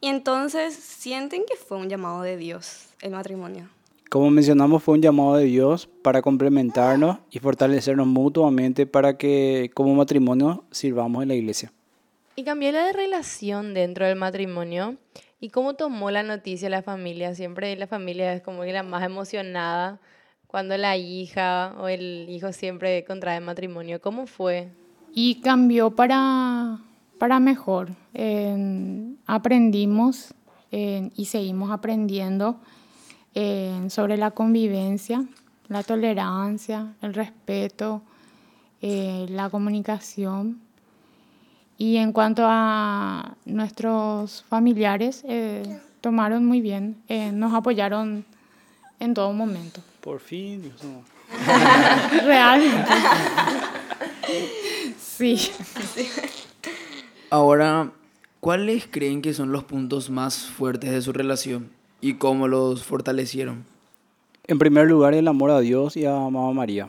Y 0.00 0.08
entonces, 0.08 0.74
¿sienten 0.74 1.44
que 1.46 1.56
fue 1.56 1.76
un 1.76 1.88
llamado 1.88 2.22
de 2.22 2.36
Dios 2.36 2.86
el 3.02 3.10
matrimonio? 3.10 3.68
Como 4.10 4.28
mencionamos, 4.28 4.82
fue 4.82 4.94
un 4.94 5.02
llamado 5.02 5.36
de 5.36 5.44
Dios 5.44 5.88
para 6.02 6.20
complementarnos 6.20 7.18
y 7.30 7.38
fortalecernos 7.38 8.08
mutuamente 8.08 8.84
para 8.84 9.16
que 9.16 9.70
como 9.72 9.94
matrimonio 9.94 10.64
sirvamos 10.72 11.22
en 11.22 11.28
la 11.28 11.36
iglesia. 11.36 11.72
Y 12.34 12.42
cambió 12.42 12.72
la 12.72 12.86
de 12.86 12.92
relación 12.92 13.72
dentro 13.72 14.04
del 14.06 14.16
matrimonio. 14.16 14.96
¿Y 15.40 15.50
cómo 15.50 15.74
tomó 15.74 16.10
la 16.10 16.24
noticia 16.24 16.68
la 16.68 16.82
familia? 16.82 17.36
Siempre 17.36 17.76
la 17.76 17.86
familia 17.86 18.34
es 18.34 18.42
como 18.42 18.62
que 18.62 18.72
la 18.72 18.82
más 18.82 19.04
emocionada 19.04 20.00
cuando 20.48 20.76
la 20.76 20.96
hija 20.96 21.76
o 21.78 21.86
el 21.86 22.26
hijo 22.28 22.52
siempre 22.52 23.04
contrae 23.04 23.38
matrimonio. 23.38 24.00
¿Cómo 24.00 24.26
fue? 24.26 24.70
Y 25.14 25.40
cambió 25.40 25.92
para, 25.92 26.80
para 27.18 27.38
mejor. 27.38 27.90
En- 28.12 29.18
aprendimos 29.26 30.34
en- 30.72 31.12
y 31.14 31.26
seguimos 31.26 31.70
aprendiendo 31.70 32.58
en- 33.34 33.90
sobre 33.90 34.16
la 34.16 34.30
convivencia, 34.32 35.24
la 35.68 35.82
tolerancia, 35.82 36.94
el 37.02 37.14
respeto, 37.14 38.02
eh, 38.82 39.26
la 39.28 39.48
comunicación. 39.50 40.60
Y 41.78 41.96
en 41.96 42.12
cuanto 42.12 42.42
a 42.46 43.36
nuestros 43.46 44.44
familiares, 44.48 45.22
eh, 45.28 45.80
tomaron 46.00 46.44
muy 46.44 46.60
bien, 46.60 46.96
eh, 47.08 47.30
nos 47.32 47.54
apoyaron 47.54 48.24
en 48.98 49.14
todo 49.14 49.32
momento. 49.32 49.80
Por 50.00 50.20
fin, 50.20 50.62
Dios 50.62 50.82
mío. 50.84 51.02
Realmente. 52.24 52.90
Sí. 54.98 55.50
Ahora, 57.30 57.92
¿cuáles 58.40 58.86
creen 58.90 59.22
que 59.22 59.32
son 59.34 59.52
los 59.52 59.64
puntos 59.64 60.10
más 60.10 60.38
fuertes 60.46 60.90
de 60.90 61.00
su 61.02 61.12
relación 61.12 61.70
y 62.00 62.14
cómo 62.14 62.48
los 62.48 62.84
fortalecieron? 62.84 63.64
En 64.46 64.58
primer 64.58 64.88
lugar, 64.88 65.14
el 65.14 65.28
amor 65.28 65.50
a 65.50 65.60
Dios 65.60 65.96
y 65.96 66.04
a 66.06 66.12
Mamá 66.12 66.52
María. 66.52 66.88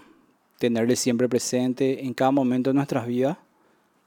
Tenerle 0.58 0.96
siempre 0.96 1.28
presente 1.30 2.06
en 2.06 2.14
cada 2.14 2.32
momento 2.32 2.70
de 2.70 2.76
nuestras 2.76 3.06
vidas. 3.08 3.38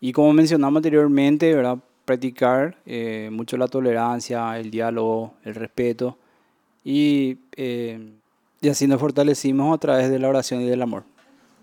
Y 0.01 0.13
como 0.13 0.33
mencionamos 0.33 0.79
anteriormente, 0.79 1.55
¿verdad? 1.55 1.79
practicar 2.05 2.77
eh, 2.85 3.31
mucho 3.33 3.57
la 3.57 3.67
tolerancia, 3.67 4.59
el 4.59 4.71
diálogo, 4.71 5.35
el 5.45 5.55
respeto. 5.55 6.19
Y, 6.85 7.39
eh, 7.57 7.99
y 8.61 8.69
así 8.69 8.87
nos 8.87 9.01
fortalecimos 9.01 9.75
a 9.75 9.79
través 9.79 10.11
de 10.11 10.19
la 10.19 10.29
oración 10.29 10.61
y 10.61 10.69
del 10.69 10.83
amor. 10.83 11.05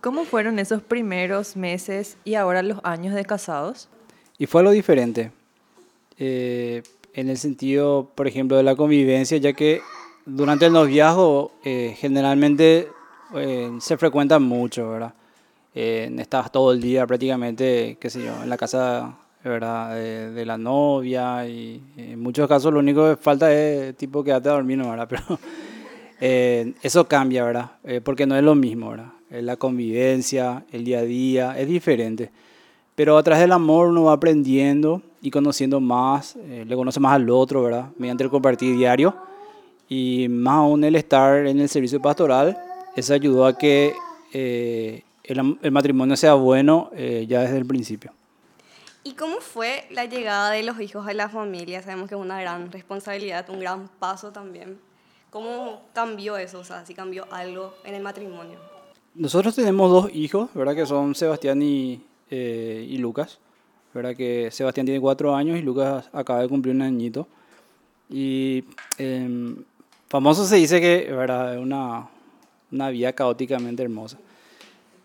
¿Cómo 0.01 0.23
fueron 0.25 0.57
esos 0.57 0.81
primeros 0.81 1.55
meses 1.55 2.17
y 2.23 2.33
ahora 2.33 2.63
los 2.63 2.79
años 2.83 3.13
de 3.13 3.23
casados? 3.23 3.87
Y 4.39 4.47
fue 4.47 4.63
lo 4.63 4.71
diferente. 4.71 5.31
eh, 6.17 6.81
en 7.13 7.29
el 7.29 7.37
sentido, 7.37 8.11
por 8.15 8.27
ejemplo, 8.27 8.57
de 8.57 8.63
la 8.63 8.75
convivencia, 8.75 9.37
ya 9.37 9.53
que 9.53 9.81
durante 10.25 10.67
el 10.67 10.73
noviazgo 10.73 11.51
eh, 11.63 11.95
generalmente 11.97 12.87
eh, 13.35 13.71
se 13.79 13.97
frecuenta 13.97 14.39
mucho, 14.39 14.89
¿verdad? 14.89 15.13
Eh, 15.73 16.25
todo 16.51 16.73
el 16.73 16.81
día 16.81 17.07
prácticamente, 17.07 17.97
qué 17.99 18.09
sé 18.09 18.23
yo, 18.23 18.43
en 18.43 18.49
la 18.49 18.57
casa 18.57 19.17
¿verdad? 19.43 19.95
De, 19.95 20.31
de 20.31 20.45
la 20.45 20.57
novia 20.57 21.47
y 21.47 21.81
en 21.97 22.19
muchos 22.19 22.47
casos 22.47 22.71
lo 22.71 22.79
único 22.79 23.09
que 23.09 23.15
falta 23.21 23.51
es 23.53 23.95
tipo 23.97 24.23
quedarte 24.23 24.49
a 24.49 24.53
dormir. 24.53 24.77
¿verdad? 24.77 25.07
Pero 25.09 25.39
eh, 26.19 26.73
eso 26.81 27.07
cambia, 27.07 27.43
¿verdad? 27.43 27.71
Eh, 27.83 28.01
porque 28.01 28.25
no 28.25 28.35
es 28.35 28.43
lo 28.43 28.55
mismo, 28.55 28.91
¿verdad? 28.91 29.13
Eh, 29.29 29.41
la 29.41 29.57
convivencia, 29.57 30.65
el 30.71 30.83
día 30.83 30.99
a 30.99 31.03
día, 31.03 31.59
es 31.59 31.67
diferente. 31.67 32.31
Pero 32.95 33.17
a 33.17 33.23
través 33.23 33.41
del 33.41 33.51
amor 33.51 33.87
uno 33.87 34.03
va 34.03 34.13
aprendiendo 34.13 35.01
y 35.21 35.29
conociendo 35.29 35.79
más, 35.79 36.35
eh, 36.35 36.65
le 36.67 36.75
conoce 36.75 36.99
más 36.99 37.13
al 37.13 37.29
otro, 37.29 37.63
¿verdad? 37.63 37.89
Mediante 37.97 38.23
el 38.23 38.29
compartir 38.29 38.75
diario. 38.75 39.15
Y 39.87 40.27
más 40.29 40.55
aún 40.55 40.83
el 40.83 40.95
estar 40.95 41.45
en 41.45 41.59
el 41.59 41.69
servicio 41.69 42.01
pastoral, 42.01 42.57
eso 42.95 43.13
ayudó 43.13 43.45
a 43.45 43.57
que 43.57 43.93
eh, 44.33 45.03
el, 45.23 45.57
el 45.61 45.71
matrimonio 45.71 46.15
sea 46.15 46.33
bueno 46.33 46.89
eh, 46.93 47.25
ya 47.27 47.41
desde 47.41 47.57
el 47.57 47.65
principio. 47.65 48.11
¿Y 49.03 49.13
cómo 49.13 49.37
fue 49.37 49.85
la 49.89 50.05
llegada 50.05 50.51
de 50.51 50.63
los 50.63 50.79
hijos 50.79 51.07
a 51.07 51.13
la 51.13 51.27
familia? 51.27 51.81
Sabemos 51.81 52.07
que 52.07 52.15
es 52.15 52.21
una 52.21 52.39
gran 52.39 52.71
responsabilidad, 52.71 53.49
un 53.49 53.59
gran 53.59 53.89
paso 53.99 54.31
también. 54.31 54.79
¿Cómo 55.31 55.81
cambió 55.93 56.37
eso? 56.37 56.59
O 56.59 56.63
sea, 56.63 56.85
si 56.85 56.93
cambió 56.93 57.25
algo 57.31 57.73
en 57.83 57.95
el 57.95 58.03
matrimonio. 58.03 58.59
Nosotros 59.15 59.55
tenemos 59.55 59.89
dos 59.89 60.13
hijos, 60.13 60.49
¿verdad? 60.53 60.75
Que 60.75 60.85
son 60.85 61.15
Sebastián 61.15 61.61
y, 61.61 62.01
eh, 62.29 62.85
y 62.87 62.97
Lucas. 62.97 63.39
¿Verdad? 63.93 64.15
Que 64.15 64.49
Sebastián 64.51 64.85
tiene 64.85 65.01
cuatro 65.01 65.35
años 65.35 65.57
y 65.57 65.61
Lucas 65.61 66.09
acaba 66.13 66.41
de 66.41 66.47
cumplir 66.47 66.75
un 66.75 66.81
añito. 66.81 67.27
Y 68.09 68.63
em, 68.97 69.57
famoso 70.07 70.45
se 70.45 70.57
dice 70.57 70.79
que, 70.79 71.11
¿verdad? 71.11 71.57
Una, 71.59 72.07
una 72.71 72.89
vida 72.89 73.13
caóticamente 73.13 73.83
hermosa. 73.83 74.17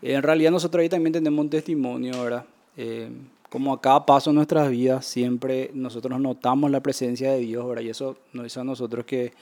En 0.02 0.22
realidad 0.22 0.50
nosotros 0.50 0.82
ahí 0.82 0.88
también 0.88 1.12
tenemos 1.12 1.42
un 1.42 1.50
testimonio, 1.50 2.22
¿verdad? 2.22 2.44
Eh, 2.76 3.10
como 3.48 3.72
a 3.72 3.80
cada 3.80 4.04
paso 4.04 4.30
de 4.30 4.34
nuestras 4.34 4.70
vidas, 4.70 5.06
siempre 5.06 5.70
nosotros 5.72 6.20
notamos 6.20 6.70
la 6.70 6.80
presencia 6.80 7.32
de 7.32 7.38
Dios, 7.38 7.66
¿verdad? 7.66 7.82
Y 7.82 7.90
eso 7.90 8.16
nos 8.32 8.46
hizo 8.46 8.60
a 8.60 8.64
nosotros 8.64 9.04
que 9.06 9.32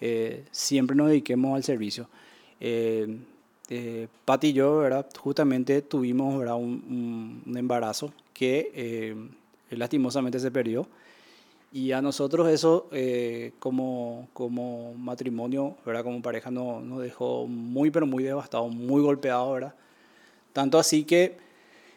eh, 0.00 0.44
siempre 0.50 0.96
nos 0.96 1.08
dediquemos 1.08 1.56
al 1.56 1.64
servicio. 1.64 2.08
Eh, 2.60 3.16
eh, 3.68 4.08
y 4.42 4.52
yo. 4.52 4.82
Justamente 5.18 5.82
tuvimos. 5.82 6.34
Un, 6.34 7.42
embarazo 7.56 8.12
que 8.32 8.70
eh, 8.74 9.16
lastimosamente 9.70 10.38
se 10.38 10.50
perdió. 10.50 10.86
Y 11.72 11.90
a 11.90 12.00
nosotros 12.00 12.48
eso, 12.48 12.88
eh, 12.92 13.52
como, 13.58 14.28
matrimonio, 14.96 15.76
como 15.84 16.22
pareja, 16.22 16.50
no, 16.50 16.80
nos 16.80 17.00
dejó 17.00 17.46
muy, 17.48 17.90
pero 17.90 18.06
muy 18.06 18.22
devastado, 18.22 18.68
muy 18.68 19.02
golpeado, 19.02 19.52
¿verdad? 19.52 19.74
Tanto 20.52 20.78
así 20.78 21.02
que 21.02 21.36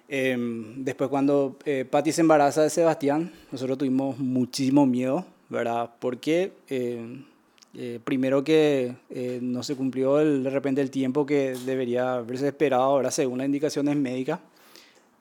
eh, 0.09 0.35
después 0.77 1.09
cuando 1.09 1.57
eh, 1.65 1.85
Patti 1.89 2.11
se 2.11 2.21
embaraza 2.21 2.63
de 2.63 2.69
Sebastián, 2.69 3.31
nosotros 3.51 3.77
tuvimos 3.77 4.17
muchísimo 4.17 4.85
miedo, 4.85 5.25
¿verdad? 5.49 5.91
Porque 5.99 6.53
eh, 6.69 7.23
eh, 7.79 7.99
primero 8.03 8.43
que 8.43 8.95
eh, 9.11 9.37
no 9.39 9.61
se 9.61 9.75
cumplió 9.75 10.19
el, 10.19 10.43
de 10.43 10.49
repente 10.49 10.81
el 10.81 10.89
tiempo 10.89 11.27
que 11.27 11.53
debería 11.63 12.15
haberse 12.15 12.47
esperado, 12.47 12.95
¿verdad? 12.95 13.11
Según 13.11 13.37
las 13.37 13.45
indicaciones 13.45 13.95
médicas, 13.95 14.39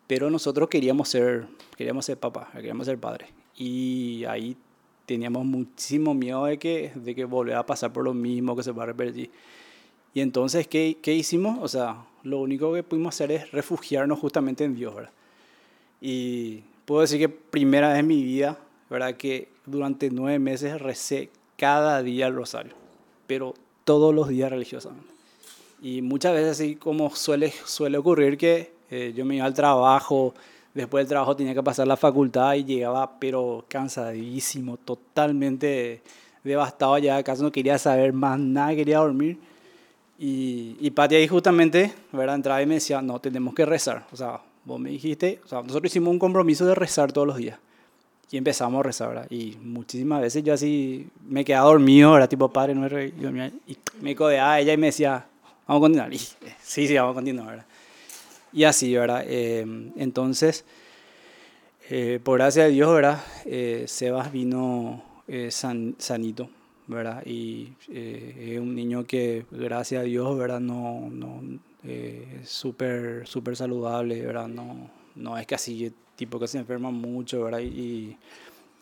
pero 0.06 0.30
nosotros 0.30 0.70
queríamos 0.70 1.10
ser, 1.10 1.46
queríamos 1.76 2.06
ser 2.06 2.16
papá, 2.16 2.48
queríamos 2.54 2.86
ser 2.86 2.96
padres. 2.96 3.28
Y 3.58 4.24
ahí 4.24 4.56
teníamos 5.04 5.44
muchísimo 5.44 6.14
miedo 6.14 6.46
de 6.46 6.58
que, 6.58 6.92
de 6.94 7.14
que 7.14 7.26
volviera 7.26 7.60
a 7.60 7.66
pasar 7.66 7.92
por 7.92 8.04
lo 8.04 8.14
mismo, 8.14 8.56
que 8.56 8.62
se 8.62 8.72
va 8.72 8.84
a 8.84 8.86
repetir. 8.86 9.30
Y 10.14 10.22
entonces, 10.22 10.66
¿qué, 10.66 10.96
¿qué 11.02 11.14
hicimos? 11.14 11.58
O 11.60 11.68
sea, 11.68 12.06
lo 12.22 12.40
único 12.40 12.72
que 12.72 12.82
pudimos 12.82 13.14
hacer 13.14 13.32
es 13.32 13.52
refugiarnos 13.52 14.18
justamente 14.18 14.64
en 14.64 14.74
Dios, 14.74 14.94
¿verdad? 14.94 15.12
Y 16.00 16.62
puedo 16.86 17.02
decir 17.02 17.18
que 17.18 17.28
primera 17.28 17.90
vez 17.90 17.98
en 17.98 18.06
mi 18.06 18.22
vida, 18.22 18.58
¿verdad? 18.88 19.14
Que 19.14 19.48
durante 19.66 20.08
nueve 20.08 20.38
meses 20.38 20.80
recé 20.80 21.28
cada 21.56 22.02
día 22.02 22.26
el 22.26 22.34
rosario, 22.34 22.72
pero 23.26 23.54
todos 23.84 24.14
los 24.14 24.28
días 24.28 24.50
religiosamente. 24.50 25.08
Y 25.82 26.02
muchas 26.02 26.32
veces, 26.32 26.52
así 26.52 26.76
como 26.76 27.14
suele, 27.14 27.52
suele 27.64 27.98
ocurrir, 27.98 28.38
que 28.38 28.72
eh, 28.90 29.12
yo 29.14 29.24
me 29.24 29.36
iba 29.36 29.44
al 29.44 29.54
trabajo, 29.54 30.34
después 30.74 31.02
del 31.02 31.08
trabajo 31.08 31.36
tenía 31.36 31.54
que 31.54 31.62
pasar 31.62 31.86
la 31.86 31.96
facultad 31.96 32.54
y 32.54 32.64
llegaba, 32.64 33.18
pero 33.18 33.64
cansadísimo, 33.68 34.76
totalmente 34.76 36.02
devastado 36.44 36.96
ya 36.98 37.16
de 37.16 37.24
casa, 37.24 37.42
no 37.42 37.52
quería 37.52 37.78
saber 37.78 38.12
más 38.12 38.38
nada, 38.38 38.74
quería 38.74 38.98
dormir. 38.98 39.38
Y, 40.18 40.76
y 40.80 40.90
Pati 40.90 41.16
ahí 41.16 41.28
justamente, 41.28 41.92
¿verdad? 42.12 42.36
Entraba 42.36 42.62
y 42.62 42.66
me 42.66 42.74
decía, 42.74 43.02
no, 43.02 43.20
tenemos 43.20 43.54
que 43.54 43.66
rezar. 43.66 44.06
O 44.12 44.16
sea, 44.16 44.40
vos 44.64 44.80
me 44.80 44.90
dijiste, 44.90 45.40
o 45.44 45.48
sea, 45.48 45.62
nosotros 45.62 45.92
hicimos 45.92 46.10
un 46.10 46.18
compromiso 46.18 46.64
de 46.64 46.74
rezar 46.74 47.12
todos 47.12 47.26
los 47.26 47.36
días. 47.36 47.58
Y 48.30 48.36
empezamos 48.36 48.80
a 48.80 48.82
rezar, 48.82 49.08
¿verdad? 49.08 49.26
Y 49.30 49.56
muchísimas 49.62 50.20
veces 50.20 50.42
yo 50.42 50.52
así 50.52 51.08
me 51.28 51.44
quedaba 51.44 51.66
dormido, 51.66 52.16
era 52.16 52.28
tipo, 52.28 52.48
padre, 52.52 52.74
no 52.74 52.88
re... 52.88 53.12
y 53.66 53.76
me 54.00 54.16
codeaba 54.16 54.58
ella 54.58 54.72
y 54.72 54.76
me 54.76 54.86
decía, 54.86 55.26
vamos 55.66 55.80
a 55.80 55.84
continuar. 55.84 56.12
Y, 56.12 56.18
sí, 56.62 56.88
sí, 56.88 56.94
vamos 56.94 57.12
a 57.12 57.14
continuar, 57.14 57.48
¿verdad? 57.48 57.66
Y 58.52 58.64
así, 58.64 58.94
¿verdad? 58.94 59.24
Eh, 59.26 59.64
entonces, 59.96 60.64
eh, 61.88 62.18
por 62.22 62.38
gracia 62.38 62.64
de 62.64 62.70
Dios, 62.70 62.92
¿verdad? 62.92 63.22
Eh, 63.44 63.84
Sebas 63.86 64.32
vino 64.32 65.04
eh, 65.28 65.50
san, 65.50 65.96
sanito, 65.98 66.48
¿verdad? 66.86 67.24
Y 67.26 67.72
eh, 67.88 68.52
es 68.54 68.60
un 68.60 68.74
niño 68.74 69.04
que, 69.04 69.44
gracias 69.50 70.02
a 70.02 70.04
Dios, 70.04 70.38
¿verdad? 70.38 70.60
No, 70.60 71.08
no, 71.10 71.42
eh, 71.84 72.42
súper, 72.44 73.26
súper 73.26 73.56
saludable, 73.56 74.24
¿verdad? 74.24 74.46
No, 74.48 74.88
no 75.16 75.36
es 75.36 75.46
que 75.46 75.56
así, 75.56 75.92
tipo 76.16 76.38
que 76.40 76.48
se 76.48 76.58
enferma 76.58 76.90
mucho, 76.90 77.44
¿verdad? 77.44 77.60
Y, 77.60 78.16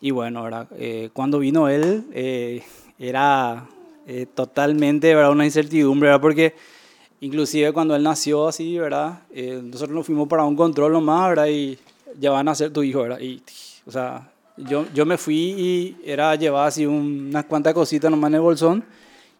y 0.01 0.11
bueno, 0.11 0.43
¿verdad? 0.43 0.67
Eh, 0.77 1.09
cuando 1.13 1.39
vino 1.39 1.69
él, 1.69 2.05
eh, 2.13 2.63
era 2.97 3.67
eh, 4.07 4.25
totalmente, 4.33 5.13
¿verdad? 5.13 5.31
Una 5.31 5.45
incertidumbre, 5.45 6.09
¿verdad? 6.09 6.21
Porque 6.21 6.55
inclusive 7.21 7.73
cuando 7.73 7.95
él 7.95 8.03
nació 8.03 8.47
así, 8.47 8.77
¿verdad? 8.77 9.21
Eh, 9.31 9.61
nosotros 9.63 9.95
nos 9.95 10.05
fuimos 10.05 10.27
para 10.27 10.43
un 10.43 10.55
control 10.55 10.93
nomás, 10.93 11.29
¿verdad? 11.29 11.47
Y 11.47 11.77
ya 12.19 12.31
van 12.31 12.47
a 12.47 12.55
ser 12.55 12.71
tu 12.71 12.83
hijo, 12.83 13.01
¿verdad? 13.01 13.19
Y, 13.19 13.41
o 13.85 13.91
sea, 13.91 14.31
yo, 14.57 14.85
yo 14.93 15.05
me 15.05 15.17
fui 15.17 15.35
y 15.35 15.97
era 16.05 16.35
llevar 16.35 16.67
así 16.67 16.85
un, 16.85 17.27
unas 17.29 17.45
cuantas 17.45 17.73
cositas 17.73 18.09
nomás 18.09 18.29
en 18.29 18.35
el 18.35 18.41
bolsón 18.41 18.85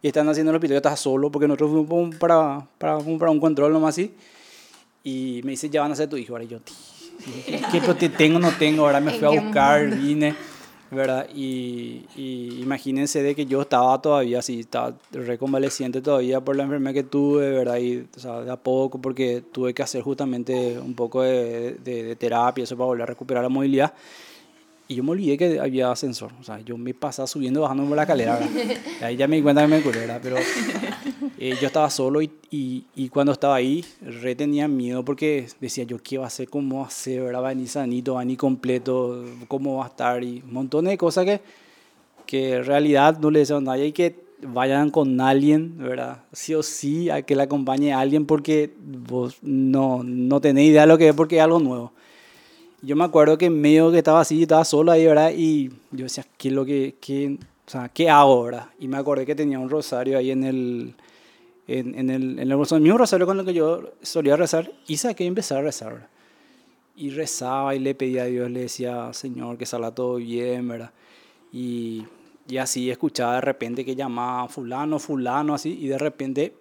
y 0.02 0.08
están 0.08 0.28
haciendo 0.28 0.58
yo 0.60 0.76
estaba 0.76 0.96
solo 0.98 1.32
porque 1.32 1.48
nosotros 1.48 1.72
fuimos 1.72 2.15
para, 2.15 2.67
para, 2.78 2.98
para 3.00 3.32
un 3.32 3.39
control 3.39 3.72
nomás 3.72 3.96
así 3.96 4.13
y 5.04 5.41
me 5.43 5.52
dice, 5.52 5.70
ya 5.70 5.82
van 5.82 5.91
a 5.91 5.96
ser 5.96 6.10
tu 6.10 6.17
hijo. 6.17 6.39
Y 6.41 6.48
yo, 6.48 6.58
¿qué, 7.71 7.82
qué 7.99 8.10
tengo, 8.10 8.39
no 8.39 8.51
tengo? 8.51 8.86
Ahora 8.86 8.99
me 8.99 9.12
fui 9.19 9.25
a 9.25 9.41
buscar, 9.41 9.88
vine, 9.89 10.36
¿verdad? 10.91 11.28
Y, 11.34 12.06
y, 12.15 12.60
imagínense 12.62 13.21
de 13.23 13.36
que 13.36 13.45
yo 13.45 13.62
estaba 13.62 14.01
todavía 14.01 14.39
así, 14.39 14.62
estaba 14.62 14.95
reconvaleciente 15.12 16.01
todavía 16.01 16.41
por 16.41 16.56
la 16.56 16.63
enfermedad 16.63 16.93
que 16.93 17.04
tuve, 17.04 17.49
¿verdad? 17.51 17.78
Y, 17.78 18.08
o 18.15 18.19
sea, 18.19 18.41
de 18.41 18.51
a 18.51 18.58
poco, 18.58 18.99
porque 18.99 19.43
tuve 19.51 19.73
que 19.73 19.84
hacer 19.84 20.01
justamente 20.01 20.80
un 20.80 20.93
poco 20.93 21.21
de, 21.21 21.78
de, 21.84 22.04
de 22.04 22.15
terapia, 22.15 22.63
eso 22.63 22.75
para 22.75 22.88
volver 22.88 23.04
a 23.04 23.08
recuperar 23.08 23.43
la 23.43 23.49
movilidad. 23.49 23.93
Y 24.88 24.95
yo 24.95 25.04
me 25.04 25.12
olvidé 25.12 25.38
que 25.38 25.60
había 25.60 25.91
ascensor. 25.91 26.32
O 26.39 26.43
sea, 26.43 26.60
yo 26.60 26.78
me 26.78 26.93
pasaba 26.93 27.28
subiendo 27.28 27.60
y 27.60 27.63
bajando 27.63 27.86
por 27.86 27.95
la 27.95 28.04
escalera. 28.04 28.39
ahí 29.02 29.15
ya 29.15 29.28
me 29.28 29.38
di 29.38 29.41
cuenta 29.41 29.62
que 29.62 29.67
me 29.67 29.82
curé, 29.82 30.02
¿verdad? 30.02 30.19
Pero 30.21 30.38
eh, 31.39 31.56
yo 31.60 31.67
estaba 31.67 31.89
solo 31.89 32.21
y, 32.21 32.32
y, 32.52 32.86
y, 32.95 33.10
cuando 33.10 33.32
estaba 33.32 33.56
ahí, 33.56 33.84
re 34.02 34.36
tenía 34.36 34.67
miedo 34.67 35.04
porque 35.04 35.48
decía 35.60 35.84
yo, 35.86 35.98
¿qué 36.02 36.17
va 36.17 36.26
a 36.26 36.28
hacer? 36.28 36.50
¿Cómo 36.50 36.82
va 36.82 36.88
a 36.88 36.91
ser? 36.91 37.24
¿verdad? 37.24 37.41
Va 37.41 37.48
a 37.48 37.54
venir 37.54 37.67
sanito, 37.67 38.13
va 38.13 38.19
a 38.19 38.24
venir 38.24 38.38
completo, 38.38 39.26
¿cómo 39.48 39.78
va 39.78 39.86
a 39.86 39.88
estar? 39.88 40.24
Y 40.24 40.43
un 40.45 40.54
montón 40.54 40.86
de 40.86 40.98
cosas 40.98 41.26
que, 41.26 41.41
que 42.26 42.56
en 42.56 42.65
realidad 42.65 43.17
no 43.19 43.32
le 43.32 43.39
deseo 43.39 43.58
a 43.58 43.62
nadie 43.62 43.88
y 43.88 43.91
que 43.91 44.24
vayan 44.41 44.91
con 44.91 45.19
alguien, 45.19 45.78
¿verdad? 45.78 46.24
Sí 46.32 46.54
o 46.54 46.62
sí, 46.62 47.10
a 47.10 47.24
que 47.24 47.36
le 47.36 47.43
acompañe 47.43 47.93
a 47.93 48.00
alguien 48.00 48.26
porque 48.26 48.74
vos 48.80 49.38
no, 49.41 50.04
no 50.04 50.41
tenés 50.41 50.65
idea 50.65 50.82
de 50.82 50.88
lo 50.88 50.98
que 50.98 51.10
es 51.10 51.15
porque 51.15 51.38
es 51.38 51.41
algo 51.41 51.60
nuevo. 51.60 51.91
Yo 52.86 52.95
me 52.95 53.04
acuerdo 53.04 53.36
que 53.38 53.50
medio 53.50 53.91
que 53.91 53.98
estaba 53.98 54.21
así, 54.21 54.43
estaba 54.43 54.63
solo 54.63 54.91
ahí, 54.91 55.06
¿verdad? 55.06 55.32
Y 55.36 55.69
yo 55.89 56.04
decía, 56.04 56.24
¿qué 56.38 56.50
es 56.50 56.54
lo 56.54 56.63
que, 56.65 56.95
qué, 57.02 57.39
o 57.65 57.69
sea, 57.69 57.89
¿qué 57.89 58.12
hago, 58.12 58.43
verdad? 58.43 58.67
Y 58.80 58.88
me 58.88 58.98
acordé 58.98 59.26
que 59.26 59.34
tenía 59.34 59.58
un 59.58 59.71
rosario 59.71 60.19
ahí 60.19 60.30
en 60.30 60.43
el, 60.43 60.93
en, 61.67 61.98
en 61.98 62.12
el, 62.12 62.38
en 62.38 62.58
bolso, 62.58 62.76
el 62.76 62.84
mismo 62.84 63.00
rosario 63.00 63.26
con 63.26 63.39
el 63.39 63.45
que 63.45 63.56
yo 63.56 63.93
solía 64.04 64.36
rezar, 64.36 64.71
y 64.86 64.98
saqué 64.98 65.24
y 65.24 65.28
empecé 65.28 65.56
a 65.56 65.62
rezar, 65.62 65.93
¿verdad? 65.93 66.10
Y 66.95 67.10
rezaba 67.10 67.74
y 67.74 67.80
le 67.80 67.95
pedía 67.95 68.21
a 68.21 68.26
Dios, 68.26 68.52
le 68.52 68.62
decía, 68.62 69.12
Señor, 69.13 69.58
que 69.58 69.65
salga 69.65 69.89
todo 69.89 70.17
bien, 70.17 70.67
¿verdad? 70.67 70.91
Y, 71.52 72.06
y 72.48 72.58
así 72.58 72.91
escuchaba 72.91 73.36
de 73.36 73.41
repente 73.41 73.84
que 73.84 73.95
llamaba 73.95 74.48
fulano, 74.48 75.00
fulano, 75.00 75.56
así, 75.56 75.76
y 75.82 75.88
de 75.88 75.98
repente 75.98 76.54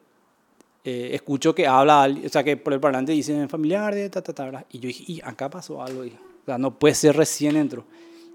eh, 0.85 1.11
escucho 1.14 1.55
que 1.55 1.66
habla, 1.66 2.14
o 2.25 2.29
sea, 2.29 2.44
que 2.44 2.59
por 2.59 2.75
el 2.75 2.81
parlante 2.81 3.12
dice 3.12 3.49
familiar 3.49 3.94
de 3.94 4.11
ta, 4.11 4.20
ta, 4.23 4.35
ta, 4.35 4.44
¿verdad? 4.44 4.66
Y 4.70 4.81
yo 4.81 4.88
dije, 4.88 5.05
y 5.07 5.20
acá 5.23 5.49
pasó 5.49 5.83
algo, 5.83 6.03
dije. 6.03 6.18
o 6.42 6.44
sea, 6.44 6.59
no 6.59 6.79
puede 6.79 6.94
ser 6.94 7.16
recién 7.16 7.57
entro. 7.57 7.85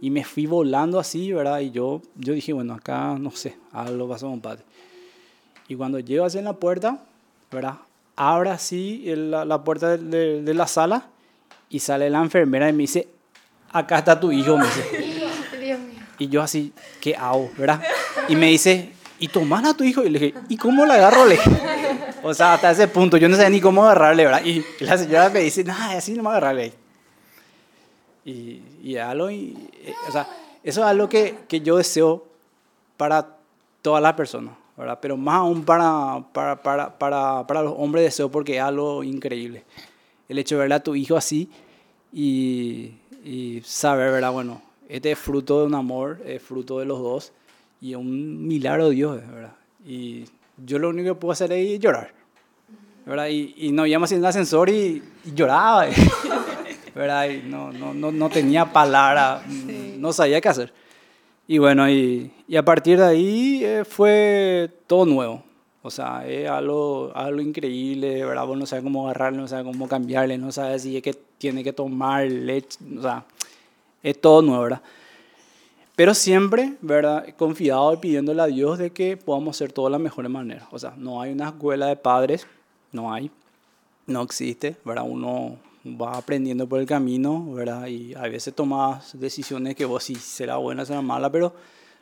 Y 0.02 0.10
me 0.10 0.24
fui 0.24 0.48
volando 0.48 0.98
así, 0.98 1.32
¿verdad? 1.32 1.60
Y 1.60 1.70
yo, 1.70 2.02
yo 2.16 2.34
dije, 2.34 2.52
bueno, 2.54 2.74
acá, 2.74 3.18
no 3.20 3.30
sé, 3.32 3.56
algo 3.72 4.10
pasó 4.10 4.28
con 4.28 4.42
padre. 4.42 4.64
Y 5.68 5.76
cuando 5.76 6.00
llego 6.00 6.26
en 6.28 6.46
la 6.46 6.54
puerta, 6.54 7.00
¿verdad? 7.52 7.76
Abra 8.16 8.54
así 8.54 9.04
la, 9.06 9.46
la, 9.46 9.64
puerta 9.64 9.96
de, 9.96 9.98
de, 9.98 10.42
de, 10.42 10.54
la 10.54 10.68
sala 10.68 11.06
y 11.70 11.80
sale 11.80 12.10
la 12.10 12.20
enfermera 12.22 12.68
y 12.68 12.74
me 12.74 12.84
dice, 12.84 13.08
acá 13.72 14.00
está 14.00 14.20
tu 14.20 14.32
hijo, 14.32 14.58
me 14.58 14.66
dice. 14.66 15.20
Y 16.18 16.28
yo 16.28 16.42
así, 16.42 16.74
¿qué 17.00 17.16
hago, 17.16 17.50
verdad? 17.58 17.82
Y 18.28 18.36
me 18.36 18.48
dice, 18.48 18.92
¿y 19.20 19.28
tomás 19.28 19.64
a 19.66 19.74
tu 19.74 19.84
hijo? 19.84 20.04
Y 20.04 20.10
le 20.10 20.20
dije, 20.20 20.40
¿y 20.50 20.58
cómo 20.58 20.86
la 20.86 20.96
agarro? 20.96 21.26
Le 21.26 21.36
dije, 21.36 21.50
o 22.24 22.34
sea, 22.34 22.54
hasta 22.54 22.72
ese 22.72 22.88
punto 22.88 23.18
yo 23.18 23.30
no 23.30 23.36
sabía 23.36 23.50
ni 23.50 23.62
cómo 23.62 23.84
agarrarle, 23.84 24.26
¿verdad? 24.26 24.44
Y 24.44 24.64
la 24.80 24.98
señora 24.98 25.30
me 25.30 25.40
dice, 25.40 25.64
nada, 25.64 25.98
así 25.98 26.14
no 26.14 26.24
me 26.24 26.30
agarrarle. 26.30 26.74
Y, 28.26 28.62
y 28.84 28.98
algo, 28.98 29.32
y, 29.32 29.56
o 30.08 30.12
sea, 30.12 30.28
eso 30.64 30.82
es 30.82 30.88
algo 30.88 31.08
que, 31.10 31.40
que 31.48 31.62
yo 31.62 31.78
deseo 31.78 32.26
para 32.98 33.38
todas 33.82 34.04
las 34.04 34.14
personas, 34.14 34.56
¿verdad? 34.78 35.00
Pero 35.02 35.18
más 35.18 35.36
aún 35.36 35.64
para, 35.64 36.24
para, 36.34 36.62
para, 36.62 36.98
para, 36.98 37.48
para 37.48 37.64
los 37.64 37.74
hombres 37.78 38.04
deseo 38.04 38.30
porque 38.30 38.58
es 38.58 38.62
algo 38.62 39.04
increíble. 39.04 39.64
El 40.28 40.38
hecho 40.38 40.56
de 40.56 40.60
verle 40.60 40.76
a 40.76 40.84
tu 40.84 40.96
hijo 40.96 41.16
así 41.16 41.50
y, 42.12 42.94
y 43.24 43.62
saber, 43.64 44.12
¿verdad? 44.12 44.32
Bueno, 44.32 44.62
este 44.88 45.12
es 45.12 45.20
fruto 45.20 45.62
de 45.62 45.68
un 45.68 45.76
amor, 45.76 46.22
es 46.26 46.42
fruto 46.42 46.80
de 46.80 46.86
los 46.86 47.00
dos 47.00 47.32
y 47.82 47.96
un 47.96 48.48
milagro 48.48 48.90
de 48.90 48.96
Dios, 48.96 49.22
¿verdad? 49.28 49.54
Y 49.86 50.26
yo 50.66 50.80
lo 50.80 50.90
único 50.90 51.14
que 51.14 51.20
puedo 51.20 51.32
hacer 51.32 51.52
es 51.52 51.80
llorar, 51.80 52.14
¿verdad? 53.06 53.28
Y, 53.28 53.54
y 53.58 53.72
nos 53.72 53.88
íbamos 53.88 54.12
en 54.12 54.20
el 54.20 54.26
ascensor 54.26 54.70
y, 54.70 55.02
y 55.26 55.34
lloraba, 55.34 55.88
¿verdad? 56.96 57.30
Y 57.30 57.44
no, 57.44 57.72
no, 57.72 57.94
no, 57.94 58.12
no 58.12 58.30
tenía 58.30 58.66
palabra, 58.72 59.44
sí. 59.48 59.96
no 59.98 60.14
sabía 60.14 60.42
qué 60.42 60.50
hacer. 60.50 60.74
Y 61.48 61.58
bueno, 61.58 61.90
y, 61.90 62.32
y 62.48 62.58
a 62.58 62.64
partir 62.64 63.00
de 63.00 63.06
ahí 63.06 63.62
eh, 63.64 63.84
fue 63.84 64.70
todo 64.86 65.06
nuevo, 65.06 65.44
O 65.82 65.90
sea, 65.90 66.28
es 66.28 66.48
algo, 66.48 67.12
algo 67.16 67.42
increíble, 67.42 68.24
¿verdad? 68.24 68.46
Vos 68.46 68.58
no 68.58 68.66
sabes 68.68 68.84
cómo 68.84 69.06
agarrarle, 69.06 69.40
no 69.40 69.48
sabes 69.48 69.66
cómo 69.66 69.88
cambiarle, 69.88 70.38
no 70.38 70.52
sabes 70.52 70.84
si 70.84 70.98
es 70.98 71.02
que 71.02 71.16
tiene 71.40 71.64
que 71.64 71.74
tomar 71.74 72.28
leche, 72.28 72.78
o 72.98 73.02
sea, 73.02 73.26
es 74.04 74.22
todo 74.22 74.42
nuevo, 74.42 74.62
¿verdad? 74.64 74.82
Pero 76.00 76.14
siempre, 76.14 76.76
¿verdad? 76.80 77.28
Confiado 77.36 77.94
y 77.94 77.98
pidiéndole 77.98 78.42
a 78.42 78.46
Dios 78.46 78.80
de 78.80 78.92
que 78.92 79.18
podamos 79.18 79.58
hacer 79.58 79.74
todo 79.74 79.88
de 79.88 79.92
la 79.92 80.00
mejor 80.00 80.30
manera. 80.30 80.66
O 80.72 80.80
sea, 80.80 80.94
no 80.96 81.22
hay 81.22 81.34
una 81.34 81.50
escuela 81.50 81.88
de 81.88 81.98
padres, 81.98 82.48
no 82.94 83.12
hay, 83.12 83.30
no 84.08 84.22
existe, 84.22 84.78
¿verdad? 84.86 85.04
Uno 85.06 85.58
va 85.86 86.18
aprendiendo 86.18 86.70
por 86.70 86.80
el 86.80 86.86
camino, 86.86 87.52
¿verdad? 87.52 87.88
Y 87.88 88.16
a 88.16 88.22
veces 88.22 88.54
tomas 88.54 89.20
decisiones 89.20 89.76
que 89.76 89.84
vos 89.84 90.06
sí 90.06 90.16
será 90.16 90.56
buena, 90.56 90.86
será 90.86 91.02
mala, 91.02 91.30
pero 91.30 91.54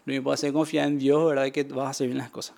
lo 0.06 0.14
único 0.14 0.30
que 0.30 0.34
hacer 0.36 0.50
es 0.50 0.54
confiar 0.54 0.88
en 0.88 1.00
Dios, 1.00 1.30
¿verdad? 1.30 1.46
Y 1.46 1.52
que 1.52 1.64
vas 1.64 1.88
a 1.88 1.90
hacer 1.90 2.06
bien 2.06 2.20
las 2.20 2.30
cosas. 2.30 2.56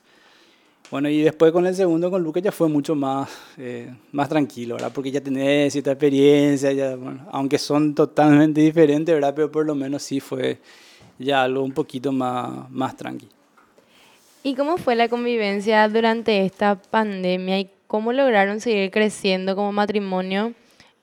Bueno, 0.92 1.08
y 1.08 1.22
después 1.22 1.54
con 1.54 1.66
el 1.66 1.74
segundo, 1.74 2.12
con 2.12 2.22
Lucas, 2.22 2.44
ya 2.44 2.52
fue 2.52 2.68
mucho 2.68 2.96
más, 2.96 3.30
eh, 3.56 3.90
más 4.12 4.28
tranquilo, 4.28 4.76
¿verdad? 4.76 4.92
Porque 4.94 5.10
ya 5.10 5.22
tenés 5.22 5.72
cierta 5.72 5.94
experiencia, 5.94 6.74
ya, 6.74 6.98
bueno, 6.98 7.26
aunque 7.32 7.58
son 7.58 7.96
totalmente 7.96 8.60
diferentes, 8.60 9.16
¿verdad? 9.16 9.34
Pero 9.34 9.50
por 9.50 9.66
lo 9.66 9.74
menos 9.74 10.04
sí 10.04 10.20
fue 10.20 10.60
ya 11.20 11.44
algo 11.44 11.64
un 11.64 11.72
poquito 11.72 12.12
más, 12.12 12.70
más 12.72 12.96
tranquilo. 12.98 13.32
¿Y 14.42 14.56
cómo 14.56 14.78
fue 14.78 14.96
la 14.96 15.10
convivencia 15.10 15.88
durante 15.90 16.46
esta 16.46 16.76
pandemia 16.76 17.60
y 17.60 17.70
cómo 17.88 18.14
lograron 18.14 18.62
seguir 18.62 18.90
creciendo 18.90 19.56
como 19.56 19.72
matrimonio 19.72 20.54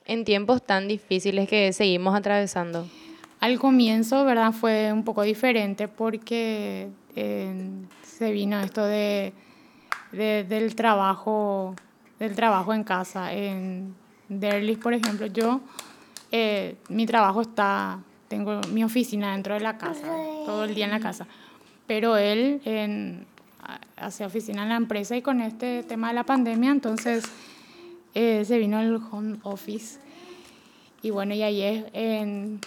en 0.06 0.24
tiempos 0.24 0.62
tan 0.64 0.88
difíciles 0.88 1.48
que 1.48 1.72
seguimos 1.72 2.14
atravesando? 2.14 2.86
Al 3.40 3.58
comienzo, 3.58 4.24
¿verdad? 4.24 4.52
Fue 4.52 4.90
un 4.92 5.04
poco 5.04 5.22
diferente 5.22 5.86
porque 5.88 6.88
eh, 7.14 7.54
se 8.02 8.32
vino 8.32 8.58
esto 8.60 8.84
de, 8.84 9.34
de- 10.12 10.44
del 10.44 10.74
trabajo 10.74 11.74
del 12.18 12.34
trabajo 12.34 12.72
en 12.72 12.82
casa. 12.82 13.34
En 13.34 13.94
Derlis, 14.30 14.78
por 14.78 14.94
ejemplo, 14.94 15.26
yo, 15.26 15.60
eh, 16.32 16.76
mi 16.88 17.04
trabajo 17.04 17.42
está, 17.42 17.98
tengo 18.28 18.60
mi 18.72 18.84
oficina 18.84 19.32
dentro 19.32 19.54
de 19.54 19.60
la 19.60 19.78
casa, 19.78 20.06
todo 20.44 20.64
el 20.64 20.74
día 20.74 20.84
en 20.86 20.90
la 20.90 21.00
casa. 21.00 21.26
Pero 21.86 22.16
él 22.16 22.60
en, 22.64 23.24
hace 23.96 24.24
oficina 24.24 24.62
en 24.64 24.68
la 24.70 24.76
empresa 24.76 25.16
y 25.16 25.22
con 25.22 25.40
este 25.40 25.82
tema 25.84 26.08
de 26.08 26.14
la 26.14 26.24
pandemia, 26.24 26.70
entonces 26.70 27.24
eh, 28.14 28.44
se 28.44 28.58
vino 28.58 28.80
el 28.80 28.96
home 29.10 29.36
office. 29.42 29.98
Y 31.02 31.10
bueno, 31.10 31.34
y 31.34 31.42
ahí 31.42 31.62
es 31.62 31.84
en 31.92 32.60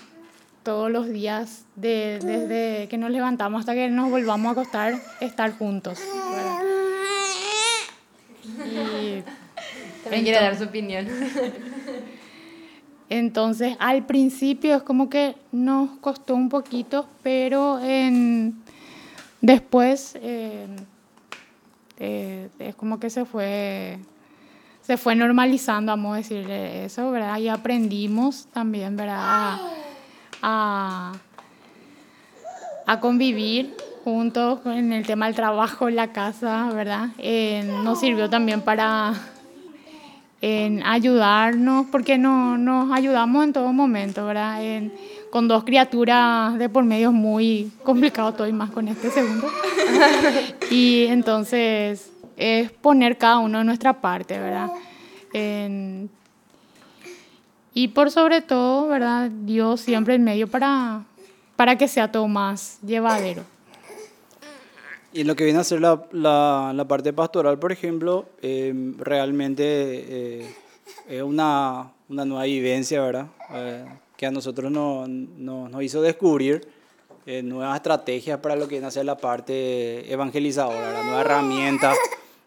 todos 0.63 0.89
los 0.91 1.07
días, 1.09 1.65
de- 1.75 2.19
desde 2.23 2.87
que 2.87 2.97
nos 2.97 3.09
levantamos 3.11 3.61
hasta 3.61 3.73
que 3.73 3.89
nos 3.89 4.09
volvamos 4.09 4.49
a 4.49 4.51
acostar, 4.51 4.93
estar 5.19 5.57
juntos. 5.57 5.99
¿verdad? 6.35 6.61
Y 8.65 9.23
También 10.03 10.23
quiere 10.23 10.39
dar 10.41 10.57
su 10.57 10.63
opinión. 10.65 11.07
Entonces, 13.09 13.75
al 13.79 14.05
principio 14.05 14.75
es 14.75 14.83
como 14.83 15.09
que 15.09 15.35
nos 15.51 15.89
costó 15.99 16.35
un 16.35 16.47
poquito, 16.47 17.07
pero 17.23 17.79
después 19.41 20.17
eh, 20.21 20.67
eh, 21.97 22.49
es 22.59 22.75
como 22.75 22.99
que 22.99 23.09
se 23.09 23.25
fue, 23.25 23.97
se 24.81 24.97
fue 24.97 25.15
normalizando, 25.15 25.91
vamos 25.91 26.13
a 26.13 26.17
decirle 26.17 26.85
eso, 26.85 27.09
¿verdad? 27.09 27.37
Y 27.39 27.49
aprendimos 27.49 28.45
también, 28.53 28.95
¿verdad? 28.95 29.57
A 30.41 31.11
convivir 33.01 33.75
juntos 34.03 34.59
en 34.65 34.93
el 34.93 35.05
tema 35.05 35.25
del 35.27 35.35
trabajo, 35.35 35.89
la 35.89 36.11
casa, 36.11 36.69
¿verdad? 36.73 37.09
Eh, 37.17 37.63
nos 37.83 37.99
sirvió 37.99 38.29
también 38.29 38.61
para 38.61 39.13
en 40.41 40.83
ayudarnos, 40.85 41.87
porque 41.91 42.17
no, 42.17 42.57
nos 42.57 42.91
ayudamos 42.91 43.43
en 43.43 43.53
todo 43.53 43.73
momento, 43.73 44.25
¿verdad? 44.25 44.63
En- 44.63 44.93
con 45.29 45.47
dos 45.47 45.63
criaturas 45.63 46.57
de 46.57 46.69
por 46.69 46.83
medio 46.85 47.09
es 47.09 47.13
muy 47.13 47.71
complicado 47.83 48.33
todo 48.33 48.47
y 48.47 48.53
más 48.53 48.71
con 48.71 48.87
este 48.87 49.11
segundo. 49.11 49.47
y 50.71 51.05
entonces 51.05 52.11
es 52.35 52.71
poner 52.71 53.17
cada 53.17 53.37
uno 53.39 53.59
de 53.59 53.63
nuestra 53.65 53.93
parte, 54.01 54.39
¿verdad? 54.39 54.71
En- 55.33 56.09
y 57.73 57.89
por 57.89 58.09
sobre 58.09 58.41
todo, 58.41 58.87
¿verdad? 58.87 59.29
Dios 59.29 59.81
siempre 59.81 60.15
en 60.15 60.23
medio 60.23 60.47
para, 60.47 61.03
para 61.55 61.77
que 61.77 61.87
sea 61.87 62.11
todo 62.11 62.27
más 62.27 62.79
llevadero. 62.81 63.43
Y 65.11 65.23
lo 65.23 65.35
que 65.35 65.43
viene 65.43 65.59
a 65.59 65.63
ser 65.63 65.81
la, 65.81 66.03
la, 66.11 66.71
la 66.75 66.87
parte 66.87 67.13
pastoral, 67.13 67.57
por 67.57 67.71
ejemplo, 67.71 68.25
eh, 68.41 68.71
realmente 68.97 69.63
eh, 69.65 70.55
es 71.07 71.23
una, 71.23 71.91
una 72.09 72.25
nueva 72.25 72.43
vivencia, 72.43 73.01
¿verdad? 73.01 73.27
Eh, 73.53 73.85
que 74.15 74.25
a 74.27 74.31
nosotros 74.31 74.71
no- 74.71 75.07
no- 75.07 75.67
nos 75.69 75.81
hizo 75.83 76.01
descubrir 76.01 76.67
eh, 77.25 77.41
nuevas 77.41 77.75
estrategias 77.77 78.39
para 78.39 78.55
lo 78.55 78.67
que 78.67 78.75
viene 78.75 78.87
a 78.87 78.91
ser 78.91 79.05
la 79.05 79.17
parte 79.17 80.11
evangelizadora, 80.11 80.79
¿verdad? 80.79 81.03
Nuevas 81.03 81.25
herramientas, 81.25 81.97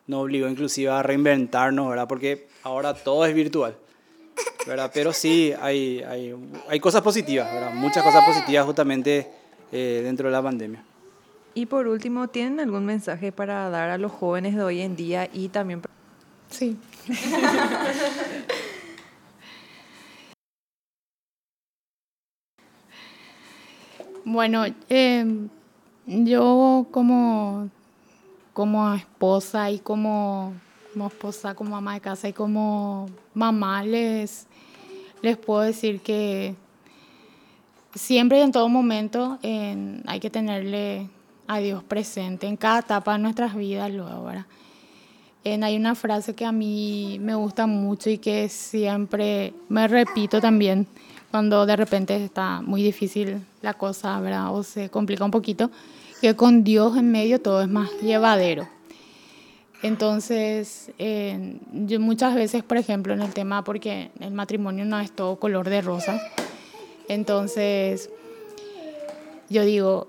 nos 0.07 0.23
obligó 0.23 0.49
inclusive 0.49 0.91
a 0.91 1.03
reinventarnos, 1.03 1.89
¿verdad? 1.89 2.07
Porque 2.09 2.47
ahora 2.63 2.95
todo 2.95 3.25
es 3.27 3.35
virtual. 3.35 3.77
¿verdad? 4.67 4.91
Pero 4.95 5.13
sí, 5.13 5.53
hay, 5.61 6.01
hay, 6.09 6.35
hay 6.69 6.79
cosas 6.81 7.03
positivas, 7.03 7.53
¿verdad? 7.53 7.73
Muchas 7.75 8.05
cosas 8.05 8.25
positivas 8.25 8.65
justamente 8.65 9.29
eh, 9.73 10.01
dentro 10.05 10.29
de 10.29 10.33
la 10.33 10.43
pandemia. 10.43 10.85
Y 11.55 11.67
por 11.67 11.87
último, 11.87 12.29
¿tienen 12.29 12.61
algún 12.61 12.87
mensaje 12.87 13.31
para 13.33 13.69
dar 13.69 13.91
a 13.91 13.99
los 13.99 14.11
jóvenes 14.13 14.55
de 14.57 14.63
hoy 14.63 14.81
en 14.81 14.97
día 14.97 15.29
y 15.33 15.49
también 15.49 15.83
Sí. 16.51 16.77
bueno, 24.25 24.65
em, 24.89 25.49
yo 26.07 26.87
como, 26.91 27.69
como 28.53 28.95
esposa 28.95 29.71
y 29.71 29.79
como, 29.79 30.55
como 30.93 31.07
esposa, 31.09 31.55
como 31.55 31.71
mamá 31.71 31.95
de 31.95 32.01
casa 32.01 32.29
y 32.29 32.33
como 32.33 33.09
mamá 33.35 33.83
les, 33.85 34.47
les 35.23 35.37
puedo 35.37 35.61
decir 35.63 36.01
que 36.01 36.55
siempre 37.95 38.39
y 38.39 38.43
en 38.43 38.53
todo 38.53 38.69
momento 38.69 39.39
en- 39.43 40.03
hay 40.07 40.21
que 40.21 40.31
tenerle 40.31 41.09
a 41.47 41.59
Dios 41.59 41.83
presente 41.83 42.47
en 42.47 42.57
cada 42.57 42.81
etapa 42.81 43.13
de 43.13 43.19
nuestras 43.19 43.55
vidas 43.55 43.91
luego, 43.93 44.25
¿verdad? 44.25 44.47
En- 45.45 45.65
hay 45.65 45.77
una 45.77 45.95
frase 45.95 46.35
que 46.35 46.45
a 46.45 46.53
mí 46.53 47.19
me 47.21 47.35
gusta 47.35 47.67
mucho 47.67 48.09
y 48.11 48.19
que 48.19 48.49
siempre 48.49 49.53
me 49.69 49.89
repito 49.89 50.41
también 50.41 50.87
cuando 51.31 51.67
de 51.67 51.77
repente 51.77 52.23
está 52.25 52.61
muy 52.61 52.83
difícil 52.83 53.39
la 53.61 53.75
cosa, 53.75 54.21
¿verdad? 54.21 54.55
O 54.55 54.63
se 54.63 54.89
complica 54.91 55.25
un 55.25 55.31
poquito, 55.31 55.71
que 56.21 56.37
con 56.37 56.63
Dios 56.63 56.97
en 56.97 57.11
medio 57.11 57.41
todo 57.41 57.63
es 57.63 57.69
más 57.69 57.91
llevadero. 58.01 58.69
Entonces, 59.83 60.93
yo 61.73 61.99
muchas 61.99 62.35
veces, 62.37 62.63
por 62.63 62.77
ejemplo, 62.77 63.13
en 63.15 63.21
el 63.23 63.33
tema, 63.35 63.65
porque 63.65 64.13
el 64.21 64.33
matrimonio 64.33 64.85
no 64.85 65.01
es 65.01 65.11
todo 65.11 65.37
color 65.37 65.69
de 65.69 65.81
rosa, 65.83 66.21
entonces 67.09 68.09
yo 69.51 69.65
digo, 69.65 70.09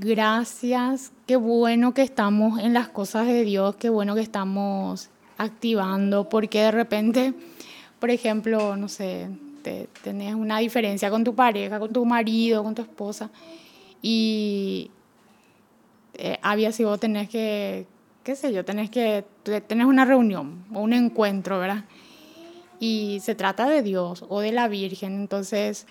gracias, 0.00 1.12
qué 1.26 1.36
bueno 1.36 1.94
que 1.94 2.02
estamos 2.02 2.58
en 2.60 2.72
las 2.72 2.88
cosas 2.88 3.26
de 3.26 3.44
Dios, 3.44 3.76
qué 3.76 3.88
bueno 3.88 4.14
que 4.14 4.20
estamos 4.20 5.10
activando, 5.38 6.28
porque 6.28 6.62
de 6.62 6.70
repente, 6.70 7.34
por 7.98 8.10
ejemplo, 8.10 8.76
no 8.76 8.88
sé, 8.88 9.28
te, 9.62 9.88
tenés 10.02 10.34
una 10.34 10.58
diferencia 10.58 11.10
con 11.10 11.24
tu 11.24 11.34
pareja, 11.34 11.78
con 11.78 11.92
tu 11.92 12.04
marido, 12.04 12.62
con 12.62 12.74
tu 12.74 12.82
esposa, 12.82 13.30
y 14.02 14.90
eh, 16.14 16.38
había 16.42 16.72
si 16.72 16.84
vos 16.84 16.98
tenés 16.98 17.28
que, 17.28 17.86
qué 18.24 18.36
sé 18.36 18.52
yo, 18.52 18.64
tenés 18.64 18.90
que, 18.90 19.24
tenés 19.66 19.86
una 19.86 20.04
reunión 20.04 20.64
o 20.72 20.80
un 20.80 20.92
encuentro, 20.92 21.58
¿verdad? 21.58 21.84
Y 22.80 23.18
se 23.22 23.34
trata 23.34 23.68
de 23.68 23.82
Dios 23.82 24.24
o 24.28 24.40
de 24.40 24.52
la 24.52 24.68
Virgen, 24.68 25.14
entonces 25.14 25.86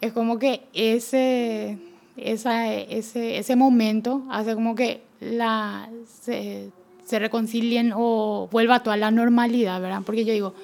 es 0.00 0.12
como 0.12 0.38
que 0.38 0.66
ese, 0.74 1.78
esa, 2.16 2.72
ese, 2.72 3.38
ese 3.38 3.56
momento 3.56 4.22
hace 4.30 4.54
como 4.54 4.74
que 4.74 5.02
la, 5.20 5.88
se, 6.22 6.70
se 7.04 7.18
reconcilien 7.18 7.92
o 7.94 8.48
vuelva 8.50 8.82
toda 8.82 8.96
la 8.96 9.10
normalidad, 9.10 9.80
¿verdad? 9.80 10.02
Porque 10.04 10.24
yo 10.24 10.32
digo, 10.32 10.54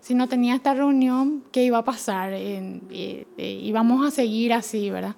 si 0.00 0.14
no 0.14 0.28
tenía 0.28 0.54
esta 0.54 0.74
reunión, 0.74 1.42
¿qué 1.52 1.64
iba 1.64 1.78
a 1.78 1.84
pasar? 1.84 2.32
Eh, 2.32 2.80
eh, 2.90 3.60
íbamos 3.62 4.06
a 4.06 4.10
seguir 4.10 4.52
así, 4.52 4.90
¿verdad? 4.90 5.16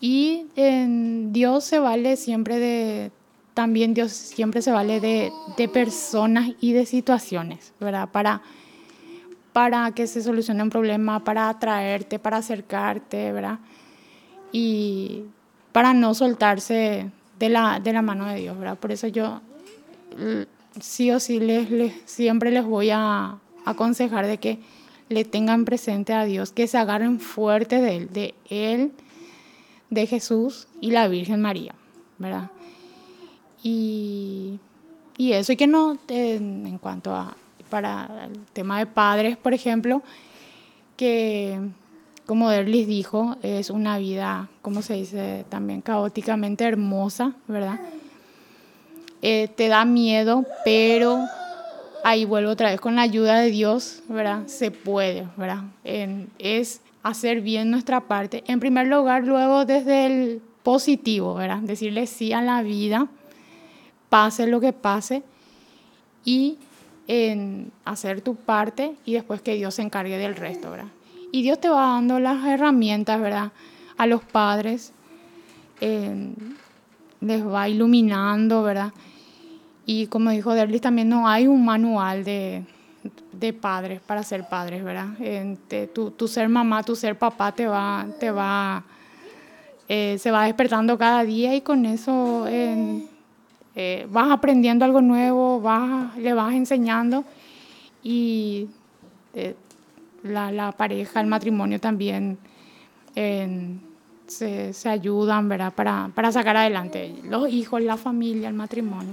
Y 0.00 0.46
Dios 1.30 1.64
se 1.64 1.78
vale 1.78 2.16
siempre 2.16 2.58
de, 2.58 3.10
también 3.54 3.94
Dios 3.94 4.12
siempre 4.12 4.60
se 4.60 4.70
vale 4.70 5.00
de, 5.00 5.32
de 5.56 5.68
personas 5.68 6.50
y 6.60 6.72
de 6.72 6.84
situaciones, 6.84 7.72
¿verdad? 7.80 8.08
Para, 8.10 8.42
para 9.52 9.92
que 9.92 10.06
se 10.06 10.22
solucione 10.22 10.62
un 10.62 10.70
problema, 10.70 11.22
para 11.22 11.48
atraerte, 11.48 12.18
para 12.18 12.38
acercarte, 12.38 13.32
¿verdad? 13.32 13.60
Y 14.56 15.22
para 15.72 15.94
no 15.94 16.14
soltarse 16.14 17.10
de 17.40 17.48
la, 17.48 17.80
de 17.80 17.92
la 17.92 18.02
mano 18.02 18.26
de 18.26 18.36
Dios, 18.36 18.56
¿verdad? 18.56 18.78
Por 18.78 18.92
eso 18.92 19.08
yo 19.08 19.40
sí 20.80 21.10
o 21.10 21.18
sí 21.18 21.40
les, 21.40 21.70
les- 21.72 21.92
siempre 22.04 22.52
les 22.52 22.64
voy 22.64 22.90
a 22.92 23.36
aconsejar 23.64 24.28
de 24.28 24.38
que 24.38 24.60
le 25.08 25.24
tengan 25.24 25.64
presente 25.64 26.12
a 26.12 26.24
Dios, 26.24 26.52
que 26.52 26.68
se 26.68 26.78
agarren 26.78 27.18
fuerte 27.18 27.80
de 27.80 27.96
Él, 27.96 28.12
de 28.12 28.34
Él, 28.48 28.92
de 29.90 30.06
Jesús 30.06 30.68
y 30.80 30.92
la 30.92 31.08
Virgen 31.08 31.42
María, 31.42 31.74
¿verdad? 32.18 32.50
Y, 33.64 34.60
y 35.16 35.32
eso, 35.32 35.52
y 35.52 35.56
que 35.56 35.66
no, 35.66 35.98
en, 36.06 36.66
en 36.66 36.78
cuanto 36.78 37.12
a, 37.12 37.36
para 37.70 38.26
el 38.26 38.38
tema 38.52 38.78
de 38.78 38.86
padres, 38.86 39.36
por 39.36 39.52
ejemplo, 39.52 40.02
que 40.96 41.58
como 42.26 42.50
Derlis 42.50 42.86
dijo, 42.86 43.36
es 43.42 43.70
una 43.70 43.98
vida, 43.98 44.48
como 44.62 44.82
se 44.82 44.94
dice, 44.94 45.44
también 45.48 45.80
caóticamente 45.80 46.64
hermosa, 46.64 47.34
¿verdad? 47.46 47.78
Eh, 49.22 49.48
te 49.48 49.68
da 49.68 49.84
miedo, 49.84 50.44
pero 50.64 51.24
ahí 52.02 52.24
vuelvo 52.24 52.50
otra 52.50 52.70
vez 52.70 52.80
con 52.80 52.96
la 52.96 53.02
ayuda 53.02 53.40
de 53.40 53.50
Dios, 53.50 54.02
¿verdad? 54.08 54.46
Se 54.46 54.70
puede, 54.70 55.26
¿verdad? 55.36 55.64
Es 56.38 56.80
hacer 57.02 57.40
bien 57.40 57.70
nuestra 57.70 58.00
parte. 58.00 58.44
En 58.46 58.60
primer 58.60 58.86
lugar, 58.86 59.24
luego 59.24 59.64
desde 59.64 60.06
el 60.06 60.42
positivo, 60.62 61.34
¿verdad? 61.34 61.58
Decirle 61.58 62.06
sí 62.06 62.32
a 62.32 62.42
la 62.42 62.62
vida, 62.62 63.08
pase 64.08 64.46
lo 64.46 64.60
que 64.60 64.72
pase, 64.72 65.22
y 66.24 66.58
hacer 67.84 68.22
tu 68.22 68.34
parte 68.34 68.94
y 69.04 69.12
después 69.12 69.42
que 69.42 69.54
Dios 69.54 69.74
se 69.74 69.82
encargue 69.82 70.16
del 70.16 70.36
resto, 70.36 70.70
¿verdad? 70.70 70.88
Y 71.34 71.42
Dios 71.42 71.58
te 71.60 71.68
va 71.68 71.86
dando 71.94 72.20
las 72.20 72.44
herramientas, 72.46 73.20
¿verdad? 73.20 73.50
A 73.96 74.06
los 74.06 74.22
padres, 74.22 74.92
en- 75.80 76.56
les 77.20 77.44
va 77.44 77.68
iluminando, 77.68 78.62
¿verdad? 78.62 78.92
Y 79.84 80.06
como 80.06 80.30
dijo 80.30 80.54
Derlis, 80.54 80.80
también 80.80 81.08
no 81.08 81.26
hay 81.26 81.48
un 81.48 81.64
manual 81.64 82.22
de, 82.22 82.62
de 83.32 83.52
padres 83.52 84.00
para 84.00 84.22
ser 84.22 84.44
padres, 84.48 84.84
¿verdad? 84.84 85.08
En- 85.18 85.56
te- 85.56 85.88
tu, 85.88 86.12
tu 86.12 86.28
ser 86.28 86.48
mamá, 86.48 86.84
tu 86.84 86.94
ser 86.94 87.18
papá 87.18 87.50
te 87.50 87.66
va, 87.66 88.06
te 88.20 88.30
va, 88.30 88.84
eh, 89.88 90.16
se 90.20 90.30
va 90.30 90.44
despertando 90.44 90.96
cada 90.96 91.24
día 91.24 91.52
y 91.56 91.62
con 91.62 91.84
eso 91.84 92.46
en- 92.46 93.08
eh, 93.74 94.06
vas 94.08 94.30
aprendiendo 94.30 94.84
algo 94.84 95.00
nuevo, 95.00 95.60
vas, 95.60 96.16
le 96.16 96.32
vas 96.32 96.54
enseñando 96.54 97.24
y 98.04 98.68
eh, 99.34 99.56
la, 100.24 100.50
la 100.50 100.72
pareja, 100.72 101.20
el 101.20 101.26
matrimonio 101.28 101.78
también 101.78 102.38
en- 103.14 103.80
se, 104.26 104.72
se 104.72 104.88
ayudan, 104.88 105.48
¿verdad? 105.48 105.72
Para, 105.74 106.10
para 106.14 106.32
sacar 106.32 106.56
adelante 106.56 107.14
los 107.28 107.48
hijos, 107.50 107.82
la 107.82 107.96
familia, 107.98 108.48
el 108.48 108.54
matrimonio. 108.54 109.12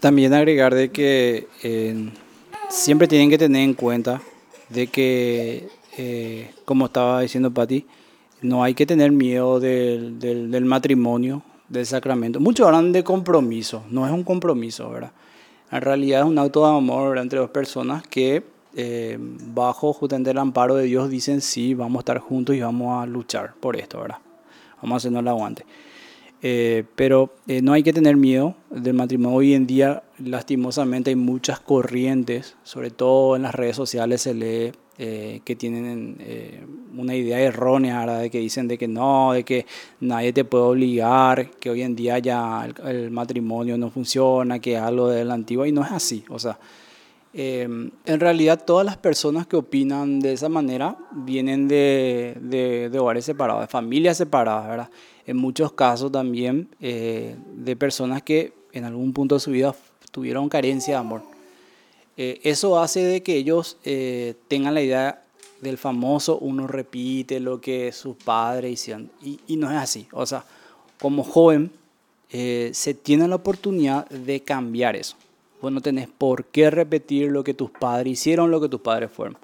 También 0.00 0.32
agregar 0.34 0.74
de 0.74 0.90
que 0.90 1.48
eh, 1.62 2.10
siempre 2.68 3.08
tienen 3.08 3.30
que 3.30 3.38
tener 3.38 3.62
en 3.62 3.74
cuenta 3.74 4.20
de 4.68 4.86
que, 4.88 5.68
eh, 5.96 6.50
como 6.64 6.86
estaba 6.86 7.22
diciendo 7.22 7.50
Patti, 7.50 7.84
no 8.42 8.62
hay 8.62 8.74
que 8.74 8.86
tener 8.86 9.10
miedo 9.10 9.58
del, 9.58 10.18
del- 10.20 10.50
del 10.50 10.64
matrimonio, 10.66 11.42
del 11.68 11.86
sacramento. 11.86 12.38
Muchos 12.40 12.66
hablan 12.66 12.92
de 12.92 13.02
compromiso, 13.02 13.82
no 13.90 14.06
es 14.06 14.12
un 14.12 14.22
compromiso, 14.22 14.90
¿verdad? 14.90 15.12
En 15.72 15.80
realidad 15.80 16.20
es 16.20 16.26
un 16.26 16.38
acto 16.38 16.64
de 16.70 16.76
amor 16.76 17.08
¿verdad? 17.10 17.24
entre 17.24 17.38
dos 17.40 17.50
personas 17.50 18.02
que 18.06 18.42
eh, 18.80 19.18
bajo 19.18 19.92
justamente 19.92 20.30
el 20.30 20.38
amparo 20.38 20.76
de 20.76 20.84
Dios 20.84 21.10
dicen 21.10 21.40
sí, 21.40 21.74
vamos 21.74 21.96
a 21.96 22.02
estar 22.02 22.18
juntos 22.18 22.54
y 22.54 22.60
vamos 22.60 23.02
a 23.02 23.06
luchar 23.06 23.54
por 23.58 23.74
esto, 23.74 24.00
¿verdad? 24.00 24.18
Vamos 24.80 24.94
a 24.94 24.96
hacernos 24.98 25.22
el 25.22 25.28
aguante. 25.28 25.66
Eh, 26.42 26.84
pero 26.94 27.34
eh, 27.48 27.60
no 27.60 27.72
hay 27.72 27.82
que 27.82 27.92
tener 27.92 28.16
miedo 28.16 28.54
del 28.70 28.94
matrimonio. 28.94 29.36
Hoy 29.36 29.54
en 29.54 29.66
día, 29.66 30.04
lastimosamente, 30.18 31.10
hay 31.10 31.16
muchas 31.16 31.58
corrientes, 31.58 32.56
sobre 32.62 32.90
todo 32.90 33.34
en 33.34 33.42
las 33.42 33.52
redes 33.52 33.74
sociales 33.74 34.22
se 34.22 34.34
lee 34.34 34.72
eh, 34.96 35.40
que 35.44 35.56
tienen 35.56 36.16
eh, 36.20 36.64
una 36.96 37.16
idea 37.16 37.40
errónea, 37.40 37.98
¿verdad? 37.98 38.20
de 38.20 38.30
que 38.30 38.38
dicen 38.38 38.68
de 38.68 38.78
que 38.78 38.86
no, 38.86 39.32
de 39.32 39.42
que 39.42 39.66
nadie 39.98 40.32
te 40.32 40.44
puede 40.44 40.62
obligar, 40.62 41.50
que 41.50 41.70
hoy 41.70 41.82
en 41.82 41.96
día 41.96 42.20
ya 42.20 42.64
el, 42.64 42.88
el 42.88 43.10
matrimonio 43.10 43.76
no 43.76 43.90
funciona, 43.90 44.60
que 44.60 44.74
es 44.74 44.80
algo 44.80 45.08
de 45.08 45.24
la 45.24 45.34
antigua, 45.34 45.66
y 45.66 45.72
no 45.72 45.82
es 45.82 45.90
así. 45.90 46.24
O 46.28 46.38
sea, 46.38 46.60
eh, 47.40 47.62
en 47.62 48.20
realidad 48.20 48.64
todas 48.64 48.84
las 48.84 48.96
personas 48.96 49.46
que 49.46 49.54
opinan 49.54 50.18
de 50.18 50.32
esa 50.32 50.48
manera 50.48 50.96
vienen 51.12 51.68
de, 51.68 52.36
de, 52.40 52.90
de 52.90 52.98
hogares 52.98 53.24
separados, 53.24 53.62
de 53.62 53.68
familias 53.68 54.16
separadas, 54.16 54.68
¿verdad? 54.68 54.90
En 55.24 55.36
muchos 55.36 55.72
casos 55.72 56.10
también 56.10 56.68
eh, 56.80 57.36
de 57.54 57.76
personas 57.76 58.22
que 58.22 58.52
en 58.72 58.84
algún 58.84 59.12
punto 59.12 59.36
de 59.36 59.40
su 59.40 59.52
vida 59.52 59.72
tuvieron 60.10 60.48
carencia 60.48 60.94
de 60.94 60.98
amor. 60.98 61.22
Eh, 62.16 62.40
eso 62.42 62.76
hace 62.80 63.04
de 63.04 63.22
que 63.22 63.36
ellos 63.36 63.76
eh, 63.84 64.34
tengan 64.48 64.74
la 64.74 64.82
idea 64.82 65.22
del 65.60 65.78
famoso 65.78 66.38
uno 66.38 66.66
repite 66.66 67.38
lo 67.38 67.60
que 67.60 67.92
sus 67.92 68.16
padres 68.16 68.72
hicieron 68.72 69.12
y, 69.22 69.38
y 69.46 69.56
no 69.56 69.70
es 69.70 69.76
así. 69.76 70.08
O 70.10 70.26
sea, 70.26 70.44
como 70.98 71.22
joven 71.22 71.70
eh, 72.30 72.70
se 72.74 72.94
tiene 72.94 73.28
la 73.28 73.36
oportunidad 73.36 74.08
de 74.08 74.40
cambiar 74.40 74.96
eso. 74.96 75.16
Vos 75.60 75.72
no 75.72 75.80
tenés 75.80 76.08
por 76.08 76.44
qué 76.46 76.70
repetir 76.70 77.30
lo 77.30 77.42
que 77.44 77.54
tus 77.54 77.70
padres 77.70 78.12
hicieron, 78.12 78.50
lo 78.50 78.60
que 78.60 78.68
tus 78.68 78.80
padres 78.80 79.10
fueron. 79.10 79.36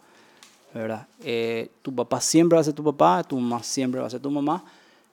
¿verdad? 0.73 1.07
Eh, 1.23 1.71
tu 1.83 1.95
papá 1.95 2.21
siempre 2.21 2.57
va 2.57 2.61
a 2.61 2.65
ser 2.65 2.75
tu 2.75 2.83
papá, 2.83 3.23
tu 3.23 3.39
mamá 3.39 3.63
siempre 3.63 4.01
va 4.01 4.09
a 4.09 4.11
ser 4.11 4.21
tu 4.21 4.31
mamá, 4.31 4.65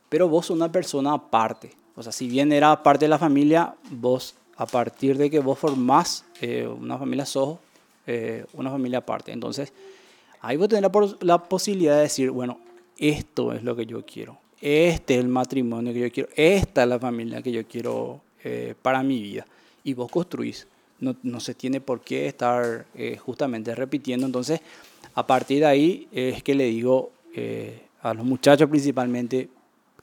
pero 0.09 0.27
vos 0.27 0.47
sos 0.47 0.55
una 0.57 0.71
persona 0.71 1.13
aparte. 1.13 1.71
O 1.95 2.01
sea, 2.01 2.11
si 2.11 2.27
bien 2.27 2.51
era 2.51 2.81
parte 2.81 3.05
de 3.05 3.09
la 3.09 3.19
familia, 3.19 3.75
vos, 3.91 4.33
a 4.57 4.65
partir 4.65 5.17
de 5.17 5.29
que 5.29 5.39
vos 5.39 5.59
formás 5.59 6.25
eh, 6.41 6.67
una 6.67 6.97
familia, 6.97 7.25
sos 7.27 7.59
eh, 8.07 8.43
una 8.53 8.71
familia 8.71 8.99
aparte. 8.99 9.31
Entonces, 9.31 9.71
ahí 10.41 10.57
vos 10.57 10.67
tenés 10.67 10.81
la, 10.81 10.91
pos- 10.91 11.17
la 11.21 11.37
posibilidad 11.37 11.95
de 11.95 12.01
decir, 12.03 12.31
bueno, 12.31 12.59
esto 12.97 13.53
es 13.53 13.61
lo 13.63 13.75
que 13.75 13.85
yo 13.85 14.03
quiero, 14.03 14.37
este 14.61 15.13
es 15.15 15.19
el 15.21 15.27
matrimonio 15.27 15.93
que 15.93 15.99
yo 15.99 16.11
quiero, 16.11 16.29
esta 16.35 16.81
es 16.83 16.89
la 16.89 16.97
familia 16.99 17.41
que 17.43 17.51
yo 17.51 17.67
quiero 17.67 18.21
para 18.81 19.03
mi 19.03 19.21
vida. 19.21 19.45
Y 19.83 19.93
vos 19.93 20.09
construís. 20.11 20.67
No, 21.01 21.15
no 21.23 21.39
se 21.39 21.53
tiene 21.55 21.81
por 21.81 21.99
qué 22.01 22.27
estar 22.27 22.85
eh, 22.95 23.17
justamente 23.17 23.73
repitiendo. 23.75 24.25
Entonces, 24.25 24.61
a 25.15 25.25
partir 25.27 25.59
de 25.59 25.65
ahí 25.65 26.07
es 26.11 26.41
que 26.43 26.55
le 26.55 26.65
digo 26.65 27.11
eh, 27.35 27.81
a 28.01 28.13
los 28.13 28.23
muchachos 28.23 28.69
principalmente, 28.69 29.49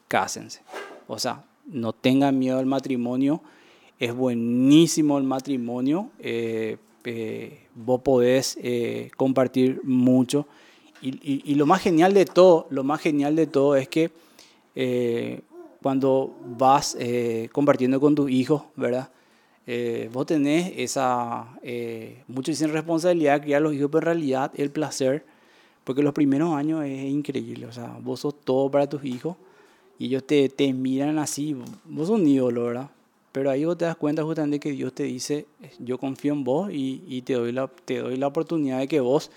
cásense. 0.07 0.61
O 1.07 1.17
sea, 1.17 1.43
no 1.65 1.93
tengan 1.93 2.37
miedo 2.37 2.59
al 2.59 2.65
matrimonio. 2.65 3.41
Es 3.97 4.13
buenísimo 4.13 5.17
el 5.17 5.23
matrimonio. 5.23 6.11
eh, 6.19 6.77
vos 7.73 8.01
podés 8.01 8.57
compartir 9.17 9.81
mucho. 9.83 10.45
Y, 11.01 11.09
y- 11.23 11.41
y 11.45 11.55
lo 11.55 11.65
más 11.65 11.81
genial 11.81 12.13
de 12.13 12.25
todo, 12.25 12.67
lo 12.69 12.83
más 12.83 12.99
genial 13.01 13.35
de 13.35 13.47
todo 13.47 13.75
es 13.77 13.87
que 13.87 14.11
cuando 15.81 16.35
vas 16.57 16.97
compartiendo 17.51 17.99
con 17.99 18.13
tus 18.15 18.29
hijos, 18.29 18.63
¿verdad? 18.75 19.09
Eh, 19.71 20.09
vos 20.11 20.25
tenés 20.25 20.73
esa, 20.77 21.47
eh, 21.61 22.23
muchos 22.27 22.53
dicen 22.57 22.73
responsabilidad 22.73 23.35
de 23.35 23.41
criar 23.41 23.57
a 23.57 23.65
los 23.65 23.75
hijos, 23.75 23.89
pero 23.91 23.99
en 23.99 24.05
realidad 24.05 24.51
el 24.55 24.71
placer, 24.71 25.23
porque 25.83 26.01
los 26.01 26.11
primeros 26.11 26.55
años 26.55 26.83
es 26.85 27.03
increíble, 27.03 27.67
o 27.67 27.71
sea, 27.71 27.95
vos 28.01 28.21
sos 28.21 28.33
todo 28.41 28.71
para 28.71 28.89
tus 28.89 29.05
hijos 29.05 29.35
y 29.99 30.07
ellos 30.07 30.23
te, 30.23 30.49
te 30.49 30.73
miran 30.73 31.19
así, 31.19 31.53
vos 31.85 32.07
sos 32.07 32.19
un 32.19 32.27
ídolo, 32.27 32.63
¿verdad? 32.63 32.89
Pero 33.31 33.51
ahí 33.51 33.63
vos 33.63 33.77
te 33.77 33.85
das 33.85 33.95
cuenta 33.95 34.23
justamente 34.23 34.59
que 34.59 34.71
Dios 34.71 34.91
te 34.91 35.03
dice, 35.03 35.45
yo 35.77 35.99
confío 35.99 36.33
en 36.33 36.43
vos 36.43 36.71
y, 36.73 37.03
y 37.07 37.21
te, 37.21 37.33
doy 37.33 37.51
la, 37.51 37.67
te 37.67 37.99
doy 37.99 38.17
la 38.17 38.25
oportunidad 38.25 38.79
de 38.79 38.87
que 38.87 39.01
vos 39.01 39.29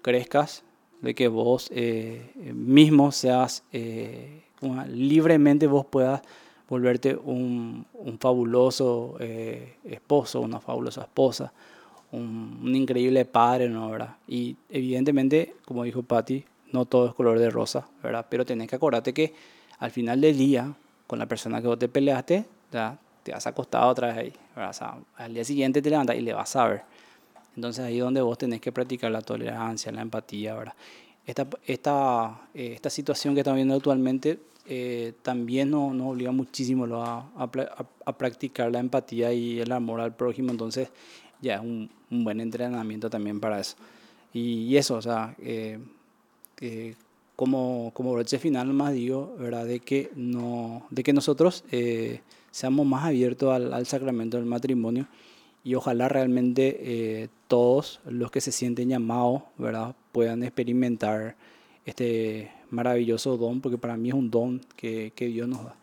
crezcas, 0.00 0.62
de 1.02 1.14
que 1.14 1.28
vos 1.28 1.68
eh, 1.74 2.32
mismo 2.54 3.12
seas, 3.12 3.64
eh, 3.70 4.44
libremente 4.88 5.66
vos 5.66 5.84
puedas 5.84 6.22
volverte 6.68 7.14
un, 7.14 7.86
un 7.94 8.18
fabuloso 8.18 9.16
eh, 9.20 9.76
esposo, 9.84 10.40
una 10.40 10.60
fabulosa 10.60 11.02
esposa, 11.02 11.52
un, 12.12 12.60
un 12.62 12.74
increíble 12.74 13.24
padre, 13.24 13.68
¿no? 13.68 13.90
¿verdad? 13.90 14.16
Y 14.26 14.56
evidentemente, 14.68 15.56
como 15.64 15.84
dijo 15.84 16.02
Patti, 16.02 16.44
no 16.72 16.86
todo 16.86 17.08
es 17.08 17.14
color 17.14 17.38
de 17.38 17.50
rosa, 17.50 17.86
¿verdad? 18.02 18.26
Pero 18.28 18.44
tenés 18.44 18.68
que 18.68 18.76
acordarte 18.76 19.12
que 19.12 19.34
al 19.78 19.90
final 19.90 20.20
del 20.20 20.36
día, 20.36 20.72
con 21.06 21.18
la 21.18 21.26
persona 21.26 21.60
que 21.60 21.68
vos 21.68 21.78
te 21.78 21.88
peleaste, 21.88 22.44
ya 22.72 22.98
te 23.22 23.32
has 23.32 23.46
acostado 23.46 23.88
otra 23.88 24.08
vez 24.08 24.16
ahí, 24.16 24.32
¿verdad? 24.54 24.70
O 24.70 24.72
sea, 24.72 24.98
al 25.16 25.34
día 25.34 25.44
siguiente 25.44 25.80
te 25.80 25.90
levantas 25.90 26.16
y 26.16 26.20
le 26.20 26.32
vas 26.32 26.54
a 26.56 26.66
ver. 26.66 26.82
Entonces 27.56 27.84
ahí 27.84 27.98
es 27.98 28.04
donde 28.04 28.20
vos 28.20 28.36
tenés 28.36 28.60
que 28.60 28.72
practicar 28.72 29.10
la 29.10 29.22
tolerancia, 29.22 29.92
la 29.92 30.02
empatía, 30.02 30.54
¿verdad? 30.54 30.74
Esta, 31.26 31.46
esta, 31.66 32.40
eh, 32.52 32.72
esta 32.74 32.90
situación 32.90 33.34
que 33.34 33.40
estamos 33.40 33.56
viendo 33.56 33.74
actualmente 33.74 34.38
eh, 34.66 35.12
también 35.22 35.70
nos, 35.70 35.94
nos 35.94 36.12
obliga 36.12 36.32
muchísimo 36.32 36.86
a, 36.96 37.50
practicar 38.16 38.72
la 38.72 38.80
empatía 38.80 39.32
y 39.32 39.60
el 39.60 39.70
amor 39.72 40.00
al 40.00 40.16
prójimo, 40.16 40.50
entonces 40.50 40.88
ya 41.42 41.56
es 41.56 41.60
un, 41.60 41.90
buen 42.10 42.40
entrenamiento 42.40 43.10
también 43.10 43.40
para 43.40 43.60
eso. 43.60 43.76
Y, 44.32 44.76
eso, 44.76 44.94
o 44.96 45.02
sea, 45.02 45.34
eh, 45.38 45.78
eh, 46.60 46.94
como, 47.36 47.90
como 47.94 48.12
broche 48.12 48.38
final 48.38 48.72
más 48.72 48.94
digo, 48.94 49.36
¿verdad? 49.38 49.66
De 49.66 49.80
que, 49.80 50.10
no, 50.16 50.86
de 50.90 51.02
que 51.02 51.12
nosotros 51.12 51.64
seamos 52.50 52.86
más 52.86 53.04
abiertos 53.04 53.52
al, 53.52 53.72
al, 53.72 53.86
sacramento 53.86 54.38
del 54.38 54.46
matrimonio 54.46 55.08
y 55.62 55.74
ojalá 55.74 56.08
realmente 56.08 57.28
todos 57.48 58.00
los 58.06 58.30
que 58.30 58.40
se 58.40 58.52
sienten 58.52 58.88
llamados, 58.88 59.42
¿verdad? 59.58 59.94
Puedan 60.12 60.42
experimentar 60.42 61.36
este 61.84 62.52
maravilloso 62.70 63.36
don, 63.36 63.60
porque 63.60 63.78
para 63.78 63.96
mí 63.96 64.08
es 64.08 64.14
un 64.14 64.30
don 64.30 64.60
que, 64.76 65.12
que 65.14 65.26
Dios 65.26 65.48
nos 65.48 65.64
da. 65.64 65.76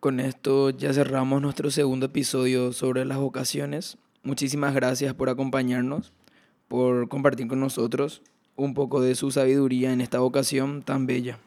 Con 0.00 0.18
esto 0.18 0.70
ya 0.70 0.92
cerramos 0.92 1.40
nuestro 1.40 1.70
segundo 1.70 2.06
episodio 2.06 2.72
sobre 2.72 3.04
las 3.04 3.18
vocaciones. 3.18 3.98
Muchísimas 4.24 4.74
gracias 4.74 5.14
por 5.14 5.28
acompañarnos, 5.28 6.12
por 6.66 7.08
compartir 7.08 7.46
con 7.46 7.60
nosotros 7.60 8.22
un 8.56 8.74
poco 8.74 9.00
de 9.00 9.14
su 9.14 9.30
sabiduría 9.30 9.92
en 9.92 10.00
esta 10.00 10.18
vocación 10.18 10.82
tan 10.82 11.06
bella. 11.06 11.38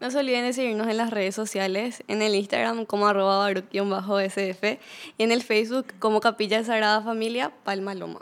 No 0.00 0.10
se 0.10 0.18
olviden 0.18 0.44
de 0.44 0.52
seguirnos 0.52 0.88
en 0.88 0.96
las 0.96 1.10
redes 1.10 1.34
sociales, 1.34 2.02
en 2.08 2.20
el 2.20 2.34
Instagram 2.34 2.84
como 2.84 3.06
arroba 3.06 3.50
sdf 3.50 4.78
y 5.16 5.22
en 5.22 5.32
el 5.32 5.42
Facebook 5.42 5.86
como 5.98 6.20
Capilla 6.20 6.58
de 6.58 6.64
Sagrada 6.64 7.00
Familia 7.00 7.52
Palma 7.64 7.94
Loma. 7.94 8.20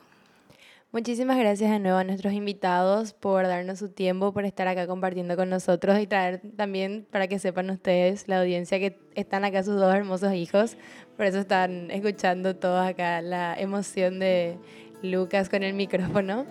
Muchísimas 0.93 1.39
gracias 1.39 1.71
de 1.71 1.79
nuevo 1.79 1.97
a 1.97 2.05
nuestros 2.05 2.35
invitados 2.35 3.15
por 3.15 3.47
darnos 3.47 3.79
su 3.79 3.89
tiempo, 3.89 4.35
por 4.35 4.45
estar 4.45 4.69
acá 4.69 4.87
compartiendo 4.87 5.37
con 5.37 5.49
nosotros 5.49 5.99
y 5.99 6.07
traer 6.07 6.43
también 6.55 7.07
para 7.11 7.29
que 7.29 7.39
sepan 7.39 7.71
ustedes, 7.71 8.29
la 8.29 8.41
audiencia, 8.41 8.79
que 8.79 8.99
están 9.15 9.43
acá 9.47 9.63
sus 9.63 9.77
dos 9.77 9.95
hermosos 9.95 10.35
hijos. 10.35 10.77
Por 11.17 11.25
eso 11.25 11.39
están 11.39 11.91
escuchando 11.91 12.57
todos 12.57 12.87
acá 12.87 13.23
la 13.23 13.59
emoción 13.59 14.19
de 14.19 14.59
Lucas 15.03 15.49
con 15.49 15.63
el 15.63 15.73
micrófono. 15.73 16.45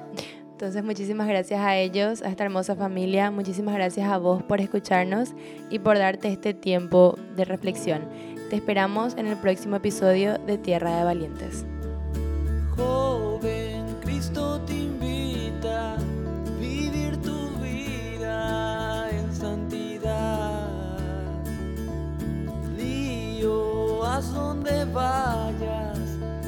Entonces, 0.53 0.83
muchísimas 0.83 1.27
gracias 1.27 1.59
a 1.59 1.77
ellos, 1.77 2.23
a 2.23 2.29
esta 2.29 2.43
hermosa 2.43 2.75
familia. 2.75 3.29
Muchísimas 3.29 3.75
gracias 3.75 4.09
a 4.09 4.17
vos 4.17 4.41
por 4.41 4.59
escucharnos 4.59 5.35
y 5.69 5.77
por 5.77 5.99
darte 5.99 6.29
este 6.29 6.55
tiempo 6.55 7.15
de 7.35 7.45
reflexión. 7.45 8.09
Te 8.49 8.55
esperamos 8.55 9.15
en 9.17 9.27
el 9.27 9.37
próximo 9.37 9.75
episodio 9.75 10.39
de 10.39 10.57
Tierra 10.57 10.97
de 10.97 11.03
Valientes. 11.03 11.63
Donde 24.29 24.85
vayas 24.85 25.97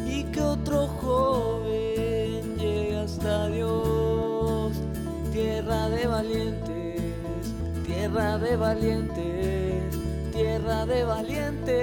y 0.06 0.24
que 0.26 0.40
otro 0.42 0.88
joven 0.88 2.56
llegue 2.58 2.98
hasta 2.98 3.48
Dios. 3.48 4.74
Tierra 5.32 5.90
de 5.90 6.06
valientes, 6.06 7.02
tierra 7.86 8.38
de 8.38 8.56
valientes, 8.56 9.84
tierra 10.32 10.86
de 10.86 11.04
valientes. 11.04 11.74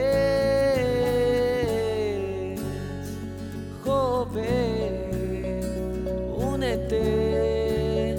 Joven, 3.85 5.11
únete, 6.39 8.17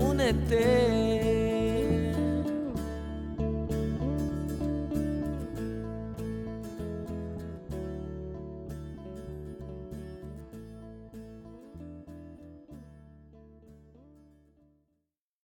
únete. 0.00 1.05